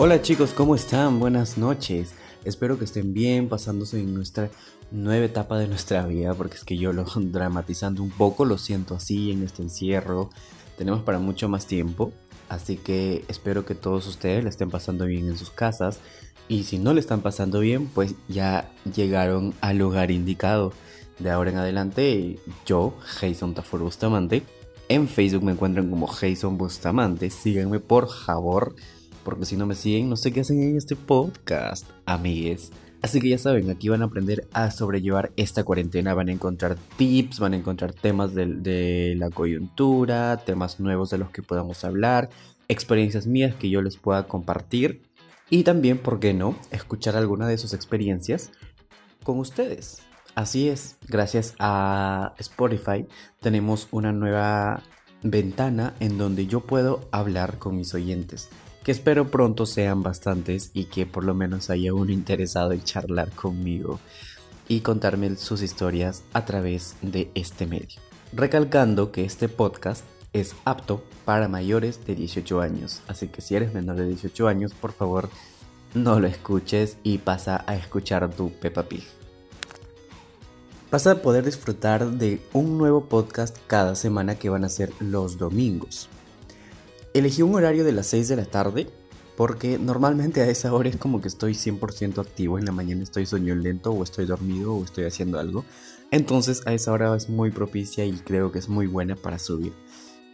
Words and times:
Hola 0.00 0.22
chicos, 0.22 0.52
¿cómo 0.54 0.76
están? 0.76 1.18
Buenas 1.18 1.58
noches. 1.58 2.14
Espero 2.44 2.78
que 2.78 2.84
estén 2.84 3.12
bien, 3.12 3.48
pasándose 3.48 3.98
en 3.98 4.14
nuestra 4.14 4.48
nueva 4.92 5.24
etapa 5.24 5.58
de 5.58 5.66
nuestra 5.66 6.06
vida, 6.06 6.34
porque 6.34 6.54
es 6.54 6.62
que 6.62 6.76
yo 6.76 6.92
lo 6.92 7.04
dramatizando 7.16 8.04
un 8.04 8.10
poco, 8.10 8.44
lo 8.44 8.58
siento 8.58 8.94
así 8.94 9.32
en 9.32 9.42
este 9.42 9.62
encierro. 9.62 10.30
Tenemos 10.76 11.02
para 11.02 11.18
mucho 11.18 11.48
más 11.48 11.66
tiempo, 11.66 12.12
así 12.48 12.76
que 12.76 13.24
espero 13.26 13.66
que 13.66 13.74
todos 13.74 14.06
ustedes 14.06 14.44
le 14.44 14.50
estén 14.50 14.70
pasando 14.70 15.04
bien 15.04 15.26
en 15.26 15.36
sus 15.36 15.50
casas. 15.50 15.98
Y 16.46 16.62
si 16.62 16.78
no 16.78 16.94
le 16.94 17.00
están 17.00 17.20
pasando 17.20 17.58
bien, 17.58 17.88
pues 17.88 18.14
ya 18.28 18.70
llegaron 18.94 19.52
al 19.60 19.78
lugar 19.78 20.12
indicado. 20.12 20.72
De 21.18 21.32
ahora 21.32 21.50
en 21.50 21.56
adelante, 21.56 22.38
yo, 22.64 22.94
Jason 23.00 23.52
Tafor 23.52 23.80
Bustamante, 23.80 24.44
en 24.88 25.08
Facebook 25.08 25.42
me 25.42 25.50
encuentran 25.50 25.90
como 25.90 26.06
Jason 26.06 26.56
Bustamante. 26.56 27.30
Síganme 27.30 27.80
por 27.80 28.08
favor 28.08 28.76
porque 29.28 29.44
si 29.44 29.58
no 29.58 29.66
me 29.66 29.74
siguen, 29.74 30.08
no 30.08 30.16
sé 30.16 30.32
qué 30.32 30.40
hacen 30.40 30.62
en 30.62 30.78
este 30.78 30.96
podcast, 30.96 31.86
amigues. 32.06 32.72
Así 33.02 33.20
que 33.20 33.28
ya 33.28 33.36
saben, 33.36 33.68
aquí 33.68 33.90
van 33.90 34.00
a 34.00 34.06
aprender 34.06 34.48
a 34.54 34.70
sobrellevar 34.70 35.32
esta 35.36 35.64
cuarentena, 35.64 36.14
van 36.14 36.30
a 36.30 36.32
encontrar 36.32 36.78
tips, 36.96 37.38
van 37.38 37.52
a 37.52 37.58
encontrar 37.58 37.92
temas 37.92 38.34
de, 38.34 39.14
la 39.18 39.28
coyuntura, 39.28 40.38
temas 40.46 40.80
nuevos 40.80 41.10
de 41.10 41.18
los 41.18 41.28
que 41.28 41.42
podamos 41.42 41.84
hablar, 41.84 42.30
experiencias 42.68 43.26
mías 43.26 43.54
que 43.54 43.68
yo 43.68 43.82
les 43.82 43.98
pueda 43.98 44.26
compartir 44.26 45.02
y 45.50 45.62
también, 45.62 45.98
¿por 45.98 46.20
qué 46.20 46.32
no?, 46.32 46.56
escuchar 46.70 47.14
alguna 47.14 47.46
de 47.48 47.58
sus 47.58 47.74
experiencias 47.74 48.50
con 49.24 49.38
ustedes. 49.40 50.00
Así 50.36 50.70
es, 50.70 50.96
gracias 51.06 51.54
a 51.58 52.32
Spotify 52.38 53.06
tenemos 53.40 53.88
una 53.90 54.10
nueva 54.10 54.82
ventana 55.22 55.92
en 56.00 56.16
donde 56.16 56.46
yo 56.46 56.60
puedo 56.60 57.06
hablar 57.12 57.58
con 57.58 57.76
mis 57.76 57.92
oyentes 57.92 58.48
que 58.88 58.92
espero 58.92 59.30
pronto 59.30 59.66
sean 59.66 60.02
bastantes 60.02 60.70
y 60.72 60.86
que 60.86 61.04
por 61.04 61.22
lo 61.22 61.34
menos 61.34 61.68
haya 61.68 61.92
uno 61.92 62.10
interesado 62.10 62.72
en 62.72 62.82
charlar 62.82 63.30
conmigo 63.32 64.00
y 64.66 64.80
contarme 64.80 65.36
sus 65.36 65.60
historias 65.60 66.22
a 66.32 66.46
través 66.46 66.96
de 67.02 67.30
este 67.34 67.66
medio. 67.66 68.00
Recalcando 68.32 69.12
que 69.12 69.26
este 69.26 69.50
podcast 69.50 70.06
es 70.32 70.54
apto 70.64 71.04
para 71.26 71.48
mayores 71.48 72.06
de 72.06 72.14
18 72.14 72.62
años, 72.62 73.02
así 73.08 73.28
que 73.28 73.42
si 73.42 73.56
eres 73.56 73.74
menor 73.74 73.96
de 73.96 74.06
18 74.06 74.48
años, 74.48 74.72
por 74.72 74.92
favor 74.92 75.28
no 75.92 76.18
lo 76.18 76.26
escuches 76.26 76.96
y 77.02 77.18
pasa 77.18 77.62
a 77.66 77.76
escuchar 77.76 78.30
tu 78.30 78.52
Peppa 78.52 78.84
Pig. 78.84 79.04
Vas 80.90 81.06
a 81.06 81.20
poder 81.20 81.44
disfrutar 81.44 82.12
de 82.12 82.40
un 82.54 82.78
nuevo 82.78 83.04
podcast 83.04 83.54
cada 83.66 83.94
semana 83.94 84.36
que 84.36 84.48
van 84.48 84.64
a 84.64 84.70
ser 84.70 84.94
los 84.98 85.36
domingos. 85.36 86.08
Elegí 87.18 87.42
un 87.42 87.52
horario 87.56 87.82
de 87.82 87.90
las 87.90 88.06
6 88.06 88.28
de 88.28 88.36
la 88.36 88.44
tarde 88.44 88.86
porque 89.36 89.76
normalmente 89.76 90.40
a 90.40 90.48
esa 90.48 90.72
hora 90.72 90.88
es 90.88 90.96
como 90.96 91.20
que 91.20 91.26
estoy 91.26 91.54
100% 91.54 92.20
activo. 92.20 92.60
En 92.60 92.64
la 92.64 92.70
mañana 92.70 93.02
estoy 93.02 93.26
lento 93.40 93.90
o 93.90 94.04
estoy 94.04 94.24
dormido 94.24 94.74
o 94.74 94.84
estoy 94.84 95.04
haciendo 95.04 95.40
algo. 95.40 95.64
Entonces 96.12 96.62
a 96.64 96.74
esa 96.74 96.92
hora 96.92 97.16
es 97.16 97.28
muy 97.28 97.50
propicia 97.50 98.04
y 98.04 98.12
creo 98.12 98.52
que 98.52 98.60
es 98.60 98.68
muy 98.68 98.86
buena 98.86 99.16
para 99.16 99.40
subir. 99.40 99.72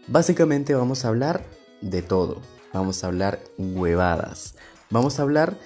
Básicamente 0.09 0.75
vamos 0.75 1.07
a 1.07 1.09
hablar 1.09 1.47
de 1.81 2.03
todo. 2.03 2.43
Vamos 2.75 3.03
a 3.03 3.07
hablar 3.07 3.43
huevadas. 3.57 4.55
Vamos 4.91 5.19
a 5.19 5.23
hablar 5.23 5.57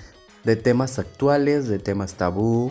de 0.45 0.55
temas 0.55 1.01
actuales, 1.01 1.67
de 1.67 1.81
temas 1.81 2.15
tabú. 2.15 2.71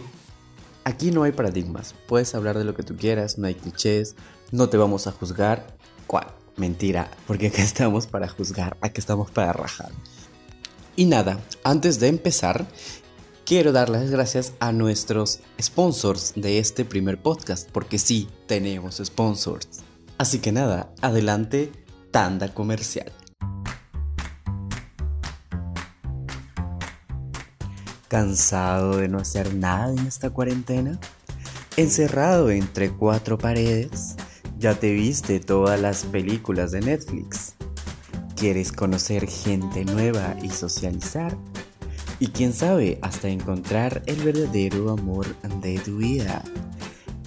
Aquí 0.85 1.11
no 1.11 1.23
hay 1.23 1.33
paradigmas. 1.33 1.95
Puedes 2.07 2.33
hablar 2.33 2.57
de 2.57 2.63
lo 2.63 2.75
que 2.75 2.83
tú 2.83 2.95
quieras, 2.95 3.37
no 3.37 3.47
hay 3.47 3.55
clichés, 3.55 4.15
no 4.53 4.69
te 4.69 4.77
vamos 4.77 5.05
a 5.05 5.11
juzgar. 5.11 5.75
¿Cuál? 6.07 6.27
Mentira, 6.57 7.11
porque 7.27 7.47
acá 7.47 7.61
estamos 7.61 8.07
para 8.07 8.27
juzgar, 8.27 8.77
acá 8.81 8.95
estamos 8.97 9.29
para 9.29 9.53
rajar. 9.53 9.91
Y 10.95 11.05
nada, 11.05 11.39
antes 11.63 11.99
de 11.99 12.07
empezar, 12.07 12.65
quiero 13.45 13.71
dar 13.71 13.89
las 13.89 14.09
gracias 14.09 14.53
a 14.59 14.71
nuestros 14.71 15.41
sponsors 15.61 16.33
de 16.35 16.57
este 16.57 16.83
primer 16.83 17.21
podcast, 17.21 17.69
porque 17.71 17.99
sí, 17.99 18.27
tenemos 18.47 18.99
sponsors. 19.05 19.67
Así 20.17 20.39
que 20.39 20.51
nada, 20.51 20.91
adelante, 21.01 21.71
tanda 22.09 22.51
comercial. 22.51 23.11
¿Cansado 28.07 28.97
de 28.97 29.09
no 29.09 29.19
hacer 29.19 29.53
nada 29.53 29.91
en 29.91 30.07
esta 30.07 30.31
cuarentena? 30.31 30.99
¿Encerrado 31.75 32.49
entre 32.49 32.89
cuatro 32.89 33.37
paredes? 33.37 34.15
¿Ya 34.59 34.73
te 34.73 34.91
viste 34.91 35.39
todas 35.39 35.79
las 35.79 36.03
películas 36.03 36.71
de 36.71 36.81
Netflix? 36.81 37.53
¿Quieres 38.35 38.71
conocer 38.71 39.27
gente 39.27 39.85
nueva 39.85 40.35
y 40.41 40.49
socializar? 40.49 41.37
Y 42.19 42.29
quién 42.29 42.53
sabe, 42.53 42.97
hasta 43.03 43.27
encontrar 43.27 44.01
el 44.07 44.15
verdadero 44.23 44.89
amor 44.89 45.27
de 45.61 45.77
tu 45.77 45.97
vida. 45.97 46.43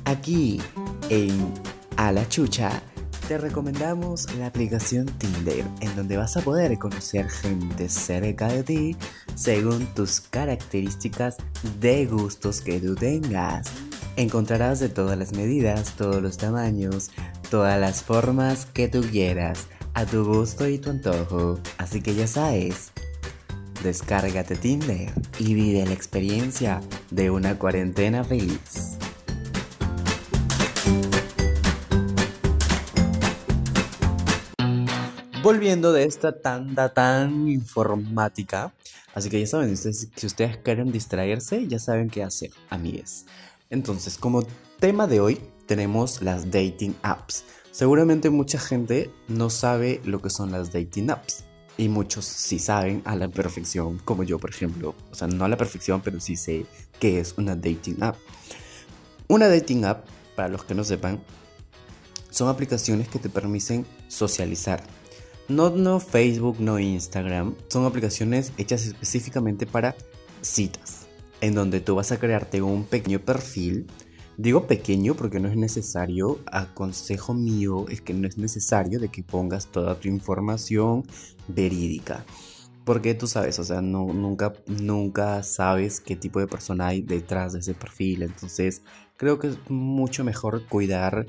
Aquí, 0.06 0.60
en 1.08 1.54
A 1.96 2.10
la 2.10 2.28
Chucha, 2.28 2.82
te 3.28 3.38
recomendamos 3.38 4.26
la 4.34 4.46
aplicación 4.46 5.06
Tinder, 5.06 5.64
en 5.82 5.94
donde 5.94 6.16
vas 6.16 6.36
a 6.36 6.40
poder 6.40 6.76
conocer 6.80 7.30
gente 7.30 7.88
cerca 7.88 8.48
de 8.48 8.64
ti 8.64 8.96
según 9.36 9.86
tus 9.94 10.20
características 10.20 11.36
de 11.78 12.06
gustos 12.06 12.60
que 12.60 12.80
tú 12.80 12.96
tengas. 12.96 13.70
Encontrarás 14.16 14.80
de 14.80 14.88
todas 14.88 15.16
las 15.16 15.32
medidas, 15.32 15.94
todos 15.96 16.22
los 16.22 16.36
tamaños, 16.36 17.10
todas 17.50 17.80
las 17.80 18.02
formas 18.02 18.66
que 18.66 18.88
tú 18.88 19.02
quieras, 19.02 19.66
a 19.94 20.04
tu 20.04 20.24
gusto 20.24 20.68
y 20.68 20.78
tu 20.78 20.90
antojo. 20.90 21.58
Así 21.78 22.02
que 22.02 22.14
ya 22.14 22.26
sabes, 22.26 22.92
descárgate 23.82 24.56
Tinder 24.56 25.10
y 25.38 25.54
vive 25.54 25.86
la 25.86 25.92
experiencia 25.92 26.80
de 27.10 27.30
una 27.30 27.58
cuarentena 27.58 28.22
feliz. 28.24 28.98
Volviendo 35.42 35.92
de 35.94 36.04
esta 36.04 36.38
tanda 36.38 36.92
tan 36.92 37.48
informática, 37.48 38.74
así 39.14 39.30
que 39.30 39.40
ya 39.40 39.46
saben, 39.46 39.74
si 39.74 40.26
ustedes 40.26 40.58
quieren 40.58 40.92
distraerse, 40.92 41.66
ya 41.66 41.78
saben 41.78 42.10
qué 42.10 42.22
hacer, 42.22 42.50
amigues. 42.68 43.24
Entonces, 43.70 44.18
como 44.18 44.42
tema 44.80 45.06
de 45.06 45.20
hoy 45.20 45.40
tenemos 45.66 46.22
las 46.22 46.50
dating 46.50 46.96
apps. 47.02 47.44
Seguramente 47.70 48.28
mucha 48.28 48.58
gente 48.58 49.12
no 49.28 49.48
sabe 49.48 50.00
lo 50.04 50.20
que 50.20 50.28
son 50.28 50.50
las 50.50 50.72
dating 50.72 51.10
apps. 51.10 51.44
Y 51.78 51.88
muchos 51.88 52.24
sí 52.24 52.58
saben 52.58 53.00
a 53.04 53.14
la 53.14 53.28
perfección, 53.28 53.98
como 54.04 54.24
yo, 54.24 54.40
por 54.40 54.50
ejemplo. 54.50 54.96
O 55.12 55.14
sea, 55.14 55.28
no 55.28 55.44
a 55.44 55.48
la 55.48 55.56
perfección, 55.56 56.02
pero 56.02 56.18
sí 56.18 56.34
sé 56.34 56.66
qué 56.98 57.20
es 57.20 57.34
una 57.38 57.54
dating 57.54 58.02
app. 58.02 58.16
Una 59.28 59.48
dating 59.48 59.84
app, 59.84 60.04
para 60.34 60.48
los 60.48 60.64
que 60.64 60.74
no 60.74 60.82
sepan, 60.82 61.22
son 62.28 62.48
aplicaciones 62.48 63.08
que 63.08 63.20
te 63.20 63.28
permiten 63.28 63.86
socializar. 64.08 64.82
No, 65.46 65.70
no 65.70 66.00
Facebook, 66.00 66.56
no 66.58 66.80
Instagram. 66.80 67.54
Son 67.68 67.86
aplicaciones 67.86 68.52
hechas 68.58 68.84
específicamente 68.84 69.64
para 69.64 69.94
citas 70.42 70.99
en 71.40 71.54
donde 71.54 71.80
tú 71.80 71.94
vas 71.94 72.12
a 72.12 72.18
crearte 72.18 72.62
un 72.62 72.84
pequeño 72.84 73.20
perfil. 73.20 73.86
Digo 74.36 74.66
pequeño 74.66 75.14
porque 75.14 75.40
no 75.40 75.48
es 75.48 75.56
necesario, 75.56 76.38
a 76.50 76.72
consejo 76.72 77.34
mío 77.34 77.86
es 77.88 78.00
que 78.00 78.14
no 78.14 78.26
es 78.26 78.38
necesario 78.38 78.98
de 78.98 79.08
que 79.08 79.22
pongas 79.22 79.66
toda 79.66 79.98
tu 80.00 80.08
información 80.08 81.04
verídica. 81.48 82.24
Porque 82.84 83.14
tú 83.14 83.26
sabes, 83.26 83.58
o 83.58 83.64
sea, 83.64 83.82
no, 83.82 84.06
nunca, 84.12 84.54
nunca 84.66 85.42
sabes 85.42 86.00
qué 86.00 86.16
tipo 86.16 86.40
de 86.40 86.46
persona 86.46 86.88
hay 86.88 87.02
detrás 87.02 87.52
de 87.52 87.58
ese 87.58 87.74
perfil. 87.74 88.22
Entonces, 88.22 88.82
creo 89.16 89.38
que 89.38 89.48
es 89.48 89.58
mucho 89.68 90.24
mejor 90.24 90.66
cuidar 90.66 91.26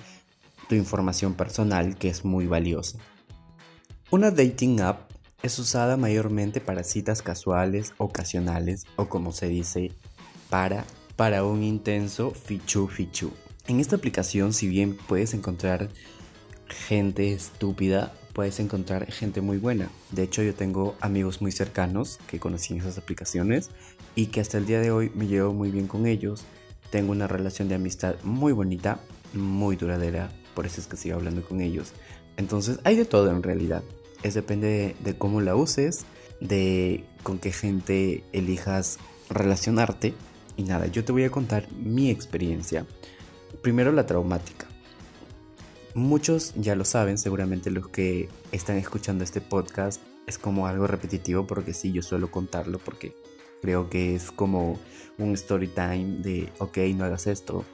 tu 0.70 0.76
información 0.76 1.34
personal, 1.34 1.98
que 1.98 2.08
es 2.08 2.24
muy 2.24 2.48
valiosa. 2.48 2.98
Una 4.10 4.32
dating 4.32 4.80
app 4.80 5.11
es 5.44 5.58
usada 5.60 5.98
mayormente 5.98 6.62
para 6.62 6.84
citas 6.84 7.22
casuales, 7.22 7.94
ocasionales 7.98 8.86
o 8.96 9.08
como 9.08 9.32
se 9.32 9.48
dice, 9.48 9.92
para, 10.50 10.86
para 11.16 11.44
un 11.44 11.64
intenso 11.64 12.32
fichu 12.32 12.88
fichu. 12.88 13.32
En 13.68 13.80
esta 13.80 13.96
aplicación, 13.96 14.54
si 14.54 14.68
bien 14.68 14.98
puedes 15.08 15.34
encontrar 15.34 15.90
gente 16.68 17.34
estúpida, 17.34 18.14
puedes 18.34 18.60
encontrar 18.60 19.12
gente 19.12 19.42
muy 19.42 19.58
buena. 19.58 19.90
De 20.12 20.24
hecho, 20.24 20.42
yo 20.42 20.54
tengo 20.54 20.96
amigos 21.00 21.42
muy 21.42 21.52
cercanos 21.52 22.20
que 22.28 22.40
conocí 22.40 22.74
en 22.74 22.80
esas 22.80 22.98
aplicaciones 22.98 23.70
y 24.16 24.28
que 24.28 24.42
hasta 24.42 24.58
el 24.58 24.66
día 24.66 24.80
de 24.80 24.92
hoy 24.92 25.12
me 25.16 25.28
llevo 25.28 25.54
muy 25.54 25.72
bien 25.72 25.88
con 25.88 26.06
ellos. 26.06 26.44
Tengo 26.90 27.12
una 27.12 27.28
relación 27.28 27.68
de 27.68 27.76
amistad 27.76 28.16
muy 28.24 28.52
bonita, 28.52 29.00
muy 29.34 29.76
duradera, 29.76 30.32
por 30.54 30.66
eso 30.66 30.82
es 30.82 30.88
que 30.88 30.98
sigo 30.98 31.16
hablando 31.16 31.44
con 31.44 31.62
ellos. 31.62 31.94
Entonces, 32.38 32.80
hay 32.84 32.96
de 32.96 33.06
todo 33.06 33.30
en 33.32 33.44
realidad. 33.44 33.84
Es 34.24 34.34
depende 34.34 34.96
de, 35.00 35.18
cómo 35.18 35.42
la 35.42 35.56
uses, 35.56 36.06
de 36.40 37.04
con 37.24 37.40
qué 37.40 37.52
gente 37.52 38.24
elijas 38.34 39.00
relacionarte. 39.30 40.14
Y 40.58 40.64
nada, 40.64 40.88
yo 40.88 41.04
te 41.04 41.12
voy 41.12 41.24
a 41.24 41.32
contar 41.32 41.72
mi 41.72 42.10
experiencia. 42.10 42.86
Primero 43.62 43.92
la 43.92 44.06
traumática. 44.06 44.68
Muchos 45.94 46.54
ya 46.56 46.76
lo 46.76 46.86
saben, 46.86 47.18
seguramente 47.18 47.70
los 47.70 47.88
que 47.90 48.30
están 48.52 48.78
escuchando 48.78 49.24
este 49.24 49.42
podcast 49.42 50.02
es 50.26 50.38
como 50.38 50.68
algo 50.68 50.88
repetitivo 50.88 51.46
porque 51.46 51.74
sí, 51.74 51.92
yo 51.92 52.02
suelo 52.02 52.32
contarlo 52.32 52.80
porque 52.80 53.14
creo 53.62 53.90
que 53.90 54.16
es 54.16 54.32
como 54.32 54.80
un 55.18 55.34
story 55.34 55.68
time 55.68 56.18
de, 56.20 56.50
ok, 56.60 56.78
no 56.96 57.06
hagas 57.06 57.28
esto. 57.28 57.66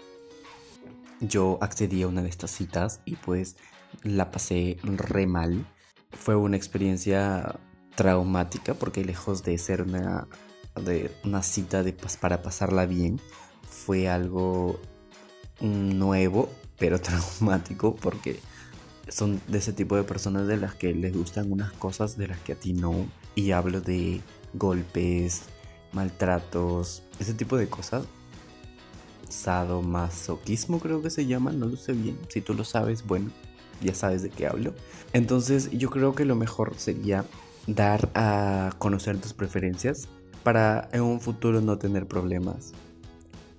Yo 1.20 1.58
accedí 1.62 2.04
a 2.04 2.08
una 2.08 2.22
de 2.22 2.30
estas 2.30 2.52
citas 2.52 3.02
y 3.06 3.16
pues 3.16 3.56
la 4.04 4.32
pasé 4.32 4.78
re 4.84 5.26
mal. 5.26 5.66
Fue 6.12 6.36
una 6.36 6.58
experiencia 6.58 7.60
traumática 7.96 8.74
porque 8.74 9.04
lejos 9.04 9.44
de 9.44 9.58
ser 9.58 9.82
una, 9.82 10.28
de 10.76 11.12
una 11.24 11.44
cita 11.44 11.84
de, 11.84 11.94
para 12.22 12.42
pasarla 12.42 12.86
bien, 12.86 13.20
fue 13.70 14.08
algo 14.08 14.80
nuevo 15.60 16.50
pero 16.78 17.02
traumático 17.02 17.96
porque 17.96 18.40
son 19.10 19.42
de 19.48 19.58
ese 19.58 19.74
tipo 19.74 19.96
de 19.96 20.04
personas 20.04 20.48
de 20.48 20.58
las 20.58 20.76
que 20.76 20.94
les 20.94 21.16
gustan 21.16 21.52
unas 21.52 21.72
cosas 21.74 22.18
de 22.18 22.28
las 22.28 22.40
que 22.40 22.54
a 22.54 22.56
ti 22.56 22.74
no. 22.74 23.08
Y 23.36 23.52
hablo 23.52 23.82
de 23.82 24.22
golpes, 24.54 25.44
maltratos, 25.94 27.04
ese 27.20 27.34
tipo 27.34 27.58
de 27.58 27.70
cosas. 27.70 28.06
Sadomasoquismo 29.30 30.80
creo 30.80 31.02
que 31.02 31.10
se 31.10 31.26
llama, 31.26 31.52
no 31.52 31.68
lo 31.68 31.78
sé 31.78 31.94
bien. 31.94 32.18
Si 32.30 32.42
tú 32.42 32.54
lo 32.54 32.64
sabes, 32.64 33.06
bueno, 33.06 33.32
ya 33.82 33.94
sabes 33.94 34.22
de 34.22 34.30
qué 34.30 34.48
hablo. 34.48 34.74
Entonces 35.14 35.70
yo 35.72 35.90
creo 35.90 36.16
que 36.16 36.26
lo 36.26 36.36
mejor 36.36 36.74
sería 36.78 37.26
dar 37.68 38.10
a 38.16 38.72
conocer 38.78 39.20
tus 39.20 39.34
preferencias 39.34 40.08
para 40.44 40.90
en 40.94 41.02
un 41.02 41.20
futuro 41.20 41.62
no 41.62 41.78
tener 41.78 42.08
problemas. 42.08 42.74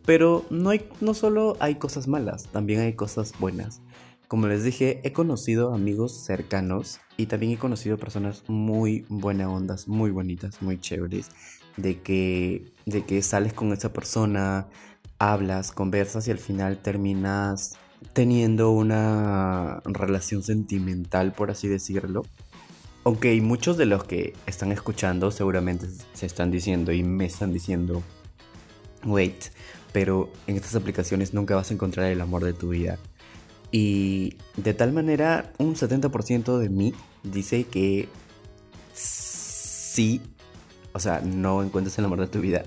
Pero 0.06 0.47
no, 0.49 0.70
hay, 0.70 0.88
no 1.00 1.12
solo 1.12 1.56
hay 1.61 1.75
cosas 1.75 2.09
malas, 2.09 2.49
también 2.50 2.81
hay 2.81 2.94
cosas 2.94 3.35
buenas. 3.38 3.82
Como 4.26 4.47
les 4.47 4.65
dije, 4.65 5.00
he 5.05 5.12
conocido 5.12 5.75
amigos 5.75 6.25
cercanos 6.25 7.00
y 7.17 7.26
también 7.26 7.53
he 7.53 7.59
conocido 7.59 7.99
personas 7.99 8.44
muy 8.49 9.05
buena 9.09 9.50
ondas, 9.50 9.88
muy 9.88 10.11
bonitas, 10.11 10.62
muy 10.62 10.79
chéveres, 10.79 11.31
de 11.76 12.00
que, 12.00 12.73
de 12.87 13.05
que 13.05 13.23
sales 13.23 13.53
con 13.53 13.73
esa 13.73 13.93
persona, 13.93 14.69
hablas, 15.19 15.73
conversas 15.73 16.29
y 16.29 16.31
al 16.31 16.38
final 16.38 16.79
terminas 16.79 17.76
teniendo 18.12 18.71
una 18.71 19.81
relación 19.85 20.43
sentimental, 20.43 21.33
por 21.33 21.50
así 21.50 21.69
decirlo. 21.69 22.23
Ok, 23.05 23.27
muchos 23.41 23.77
de 23.77 23.87
los 23.87 24.05
que 24.05 24.35
están 24.47 24.73
escuchando 24.73 25.31
seguramente 25.31 25.87
se 26.15 26.27
están 26.27 26.50
diciendo 26.50 26.93
y 26.93 27.03
me 27.03 27.25
están 27.25 27.53
diciendo, 27.53 28.03
wait, 29.05 29.47
pero 29.93 30.31
en 30.47 30.56
estas 30.56 30.75
aplicaciones 30.75 31.33
nunca 31.33 31.55
vas 31.55 31.71
a 31.71 31.75
encontrar 31.75 32.06
el 32.06 32.21
amor 32.21 32.45
de 32.45 32.53
tu 32.53 32.71
vida. 32.71 32.99
Y 33.71 34.37
de 34.56 34.75
tal 34.75 34.93
manera, 34.93 35.53
un 35.59 35.75
70% 35.75 36.59
de 36.59 36.69
mí 36.69 36.95
dice 37.23 37.65
que 37.65 38.09
sí, 38.95 40.21
o 40.93 41.00
sea, 41.00 41.21
no 41.21 41.62
encuentras 41.62 41.99
el 41.99 42.05
amor 42.05 42.21
de 42.21 42.29
tu 42.29 42.41
vida. 42.41 42.65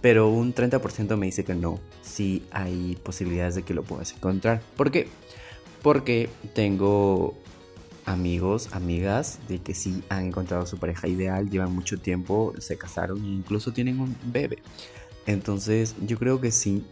Pero 0.00 0.28
un 0.28 0.54
30% 0.54 1.16
me 1.16 1.26
dice 1.26 1.44
que 1.44 1.54
no, 1.54 1.78
sí 2.02 2.44
hay 2.50 2.96
posibilidades 3.02 3.54
de 3.54 3.62
que 3.62 3.74
lo 3.74 3.82
puedas 3.82 4.12
encontrar. 4.12 4.62
¿Por 4.76 4.90
qué? 4.90 5.08
Porque 5.82 6.30
tengo 6.54 7.34
amigos, 8.06 8.70
amigas 8.72 9.38
de 9.48 9.58
que 9.58 9.74
sí 9.74 10.02
han 10.08 10.26
encontrado 10.26 10.64
su 10.66 10.78
pareja 10.78 11.06
ideal, 11.06 11.50
llevan 11.50 11.74
mucho 11.74 11.98
tiempo, 11.98 12.54
se 12.58 12.78
casaron 12.78 13.22
e 13.24 13.28
incluso 13.28 13.72
tienen 13.72 14.00
un 14.00 14.16
bebé. 14.24 14.58
Entonces, 15.26 15.94
yo 16.06 16.18
creo 16.18 16.40
que 16.40 16.50
sí. 16.50 16.84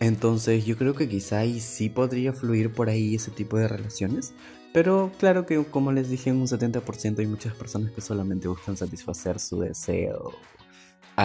Entonces, 0.00 0.66
yo 0.66 0.76
creo 0.76 0.94
que 0.94 1.08
quizá 1.08 1.38
ahí 1.38 1.60
sí 1.60 1.88
podría 1.88 2.32
fluir 2.32 2.72
por 2.72 2.88
ahí 2.88 3.14
ese 3.14 3.30
tipo 3.30 3.56
de 3.56 3.68
relaciones. 3.68 4.34
Pero 4.72 5.12
claro 5.18 5.44
que 5.46 5.62
como 5.64 5.92
les 5.92 6.08
dije, 6.08 6.30
en 6.30 6.36
un 6.36 6.46
70% 6.46 7.18
hay 7.18 7.26
muchas 7.26 7.54
personas 7.54 7.92
que 7.92 8.00
solamente 8.00 8.48
buscan 8.48 8.76
satisfacer 8.76 9.38
su 9.38 9.60
deseo 9.60 10.32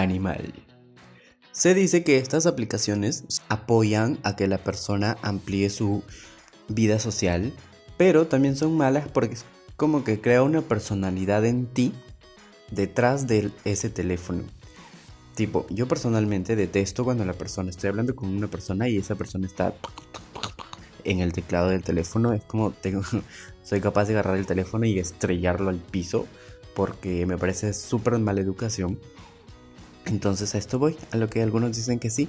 animal. 0.01 0.53
Se 1.51 1.73
dice 1.73 2.03
que 2.03 2.17
estas 2.17 2.45
aplicaciones 2.45 3.41
apoyan 3.49 4.19
a 4.23 4.35
que 4.35 4.47
la 4.47 4.59
persona 4.59 5.17
amplíe 5.21 5.69
su 5.69 6.03
vida 6.67 6.99
social, 6.99 7.53
pero 7.97 8.27
también 8.27 8.55
son 8.55 8.77
malas 8.77 9.07
porque 9.07 9.35
es 9.35 9.45
como 9.75 10.03
que 10.03 10.21
crea 10.21 10.44
una 10.44 10.61
personalidad 10.61 11.45
en 11.45 11.67
ti 11.67 11.94
detrás 12.71 13.27
de 13.27 13.51
ese 13.63 13.89
teléfono. 13.89 14.44
Tipo, 15.35 15.67
yo 15.69 15.88
personalmente 15.88 16.55
detesto 16.55 17.03
cuando 17.03 17.23
la 17.25 17.33
persona, 17.33 17.69
estoy 17.69 17.89
hablando 17.89 18.15
con 18.15 18.29
una 18.29 18.47
persona 18.47 18.89
y 18.89 18.97
esa 18.97 19.15
persona 19.15 19.45
está 19.45 19.73
en 21.03 21.19
el 21.19 21.31
teclado 21.31 21.69
del 21.69 21.83
teléfono. 21.83 22.33
Es 22.33 22.43
como 22.43 22.71
tengo, 22.71 23.01
soy 23.63 23.81
capaz 23.81 24.05
de 24.05 24.13
agarrar 24.13 24.38
el 24.38 24.45
teléfono 24.45 24.85
y 24.85 25.00
estrellarlo 25.00 25.69
al 25.69 25.77
piso 25.77 26.27
porque 26.75 27.25
me 27.25 27.38
parece 27.38 27.73
súper 27.73 28.17
mala 28.19 28.41
educación. 28.41 29.00
Entonces 30.07 30.56
a 30.56 30.57
esto 30.57 30.80
voy, 30.80 30.95
a 31.12 31.18
lo 31.18 31.30
que 31.30 31.42
algunos 31.42 31.75
dicen 31.75 32.00
que 32.00 32.09
sí. 32.09 32.27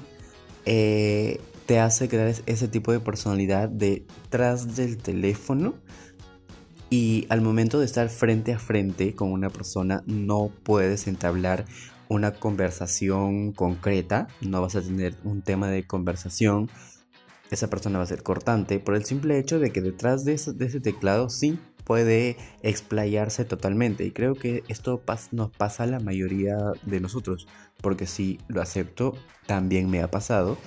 Eh, 0.64 1.40
te 1.66 1.80
hace 1.80 2.08
crear 2.08 2.34
ese 2.46 2.68
tipo 2.68 2.92
de 2.92 3.00
personalidad 3.00 3.68
detrás 3.68 4.74
del 4.76 4.96
teléfono 4.96 5.74
y 6.90 7.26
al 7.28 7.42
momento 7.42 7.78
de 7.78 7.84
estar 7.84 8.08
frente 8.08 8.54
a 8.54 8.58
frente 8.58 9.14
con 9.14 9.32
una 9.32 9.50
persona 9.50 10.02
no 10.06 10.50
puedes 10.62 11.06
entablar 11.06 11.66
una 12.08 12.32
conversación 12.32 13.52
concreta, 13.52 14.28
no 14.40 14.62
vas 14.62 14.76
a 14.76 14.82
tener 14.82 15.14
un 15.24 15.42
tema 15.42 15.68
de 15.68 15.86
conversación, 15.86 16.70
esa 17.50 17.68
persona 17.68 17.98
va 17.98 18.04
a 18.04 18.08
ser 18.08 18.22
cortante 18.22 18.78
por 18.78 18.94
el 18.94 19.04
simple 19.04 19.38
hecho 19.38 19.58
de 19.58 19.70
que 19.70 19.82
detrás 19.82 20.24
de 20.24 20.32
ese, 20.34 20.80
teclado 20.80 21.28
sí 21.28 21.58
puede 21.88 22.36
explayarse 22.62 23.46
totalmente 23.46 24.04
y 24.04 24.12
creo 24.12 24.34
que 24.34 24.62
esto 24.68 25.02
nos 25.32 25.50
pasa 25.50 25.84
a 25.84 25.86
la 25.86 25.98
mayoría 25.98 26.56
de 26.82 27.00
nosotros 27.00 27.48
porque 27.80 28.06
si 28.06 28.38
lo 28.46 28.60
acepto 28.60 29.14
también 29.46 29.90
me 29.90 30.02
ha 30.02 30.10
pasado 30.10 30.58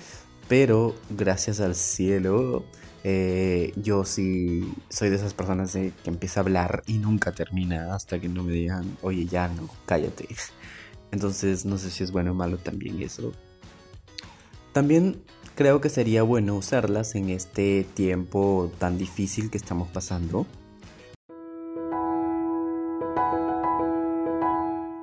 pero 0.48 0.94
gracias 1.08 1.60
al 1.60 1.76
cielo 1.76 2.64
eh, 3.04 3.72
yo 3.76 4.04
sí 4.04 4.74
soy 4.88 5.10
de 5.10 5.16
esas 5.16 5.32
personas 5.32 5.72
que 5.72 5.92
empieza 6.04 6.40
a 6.40 6.42
hablar 6.42 6.82
y 6.86 6.98
nunca 6.98 7.32
termina 7.32 7.94
hasta 7.94 8.18
que 8.18 8.28
no 8.28 8.42
me 8.42 8.52
digan 8.52 8.98
oye 9.00 9.24
ya 9.24 9.46
no 9.46 9.68
cállate 9.86 10.26
entonces 11.12 11.64
no 11.64 11.78
sé 11.78 11.90
si 11.90 12.02
es 12.02 12.10
bueno 12.10 12.32
o 12.32 12.34
malo 12.34 12.58
también 12.58 13.00
eso. 13.00 13.32
También 14.72 15.22
creo 15.54 15.80
que 15.80 15.90
sería 15.90 16.22
bueno 16.22 16.56
usarlas 16.56 17.14
en 17.14 17.28
este 17.28 17.86
tiempo 17.94 18.72
tan 18.78 18.96
difícil 18.98 19.50
que 19.50 19.58
estamos 19.58 19.88
pasando. 19.88 20.46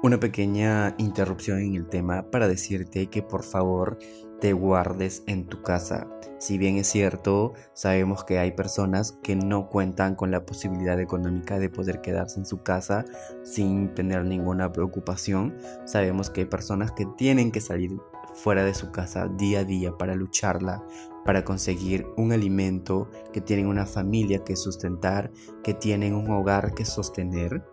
Una 0.01 0.17
pequeña 0.17 0.95
interrupción 0.97 1.59
en 1.59 1.75
el 1.75 1.89
tema 1.89 2.31
para 2.31 2.47
decirte 2.47 3.07
que 3.07 3.21
por 3.21 3.43
favor 3.43 3.99
te 4.39 4.53
guardes 4.53 5.23
en 5.27 5.45
tu 5.45 5.61
casa. 5.61 6.07
Si 6.37 6.57
bien 6.57 6.77
es 6.77 6.87
cierto, 6.87 7.51
sabemos 7.73 8.23
que 8.23 8.39
hay 8.39 8.53
personas 8.53 9.19
que 9.21 9.35
no 9.35 9.67
cuentan 9.67 10.15
con 10.15 10.31
la 10.31 10.45
posibilidad 10.45 10.97
económica 11.01 11.59
de 11.59 11.69
poder 11.69 11.99
quedarse 11.99 12.39
en 12.39 12.45
su 12.45 12.63
casa 12.63 13.03
sin 13.43 13.93
tener 13.93 14.23
ninguna 14.23 14.71
preocupación. 14.71 15.57
Sabemos 15.83 16.29
que 16.29 16.41
hay 16.41 16.47
personas 16.47 16.93
que 16.93 17.05
tienen 17.17 17.51
que 17.51 17.59
salir 17.59 17.91
fuera 18.33 18.63
de 18.63 18.75
su 18.75 18.91
casa 18.91 19.27
día 19.27 19.59
a 19.59 19.63
día 19.65 19.97
para 19.97 20.15
lucharla, 20.15 20.81
para 21.25 21.43
conseguir 21.43 22.07
un 22.15 22.31
alimento, 22.31 23.09
que 23.33 23.41
tienen 23.41 23.67
una 23.67 23.85
familia 23.85 24.45
que 24.45 24.55
sustentar, 24.55 25.29
que 25.61 25.73
tienen 25.73 26.13
un 26.13 26.31
hogar 26.31 26.73
que 26.73 26.85
sostener 26.85 27.65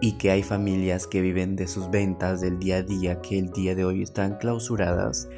y 0.00 0.12
que 0.12 0.30
hay 0.30 0.42
familias 0.42 1.06
que 1.06 1.20
viven 1.20 1.56
de 1.56 1.66
sus 1.66 1.90
ventas 1.90 2.40
del 2.40 2.58
día 2.58 2.76
a 2.76 2.82
día 2.82 3.20
que 3.22 3.38
el 3.38 3.50
día 3.50 3.74
de 3.74 3.84
hoy 3.84 4.02
están 4.02 4.36
clausuradas. 4.36 5.28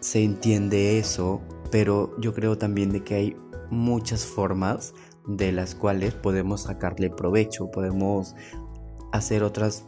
Se 0.00 0.22
entiende 0.22 0.98
eso, 0.98 1.40
pero 1.70 2.14
yo 2.20 2.34
creo 2.34 2.58
también 2.58 2.90
de 2.90 3.02
que 3.02 3.14
hay 3.14 3.36
muchas 3.70 4.26
formas 4.26 4.94
de 5.26 5.52
las 5.52 5.74
cuales 5.74 6.14
podemos 6.14 6.62
sacarle 6.62 7.10
provecho, 7.10 7.70
podemos 7.70 8.34
hacer 9.12 9.42
otras 9.42 9.86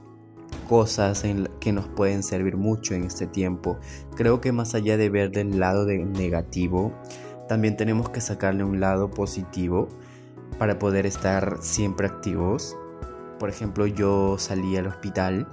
cosas 0.69 1.25
que 1.61 1.73
nos 1.73 1.89
pueden 1.89 2.23
servir 2.23 2.57
mucho 2.57 2.95
en 2.95 3.05
este 3.05 3.27
tiempo. 3.27 3.79
Creo 4.17 4.41
que 4.41 4.51
más 4.51 4.75
allá 4.75 4.97
de 4.97 5.11
ver 5.11 5.31
del 5.31 5.59
lado 5.59 5.85
de 5.85 5.99
negativo, 5.99 6.93
también 7.49 7.77
tenemos 7.77 8.11
que 8.11 8.21
sacarle 8.21 8.65
un 8.65 8.81
lado 8.81 9.11
positivo 9.11 9.89
para 10.59 10.79
poder 10.79 11.07
estar 11.07 11.59
siempre 11.61 12.09
activos 12.09 12.77
por 13.39 13.49
ejemplo, 13.49 13.87
yo 13.87 14.37
salí 14.39 14.77
al 14.77 14.87
hospital, 14.87 15.47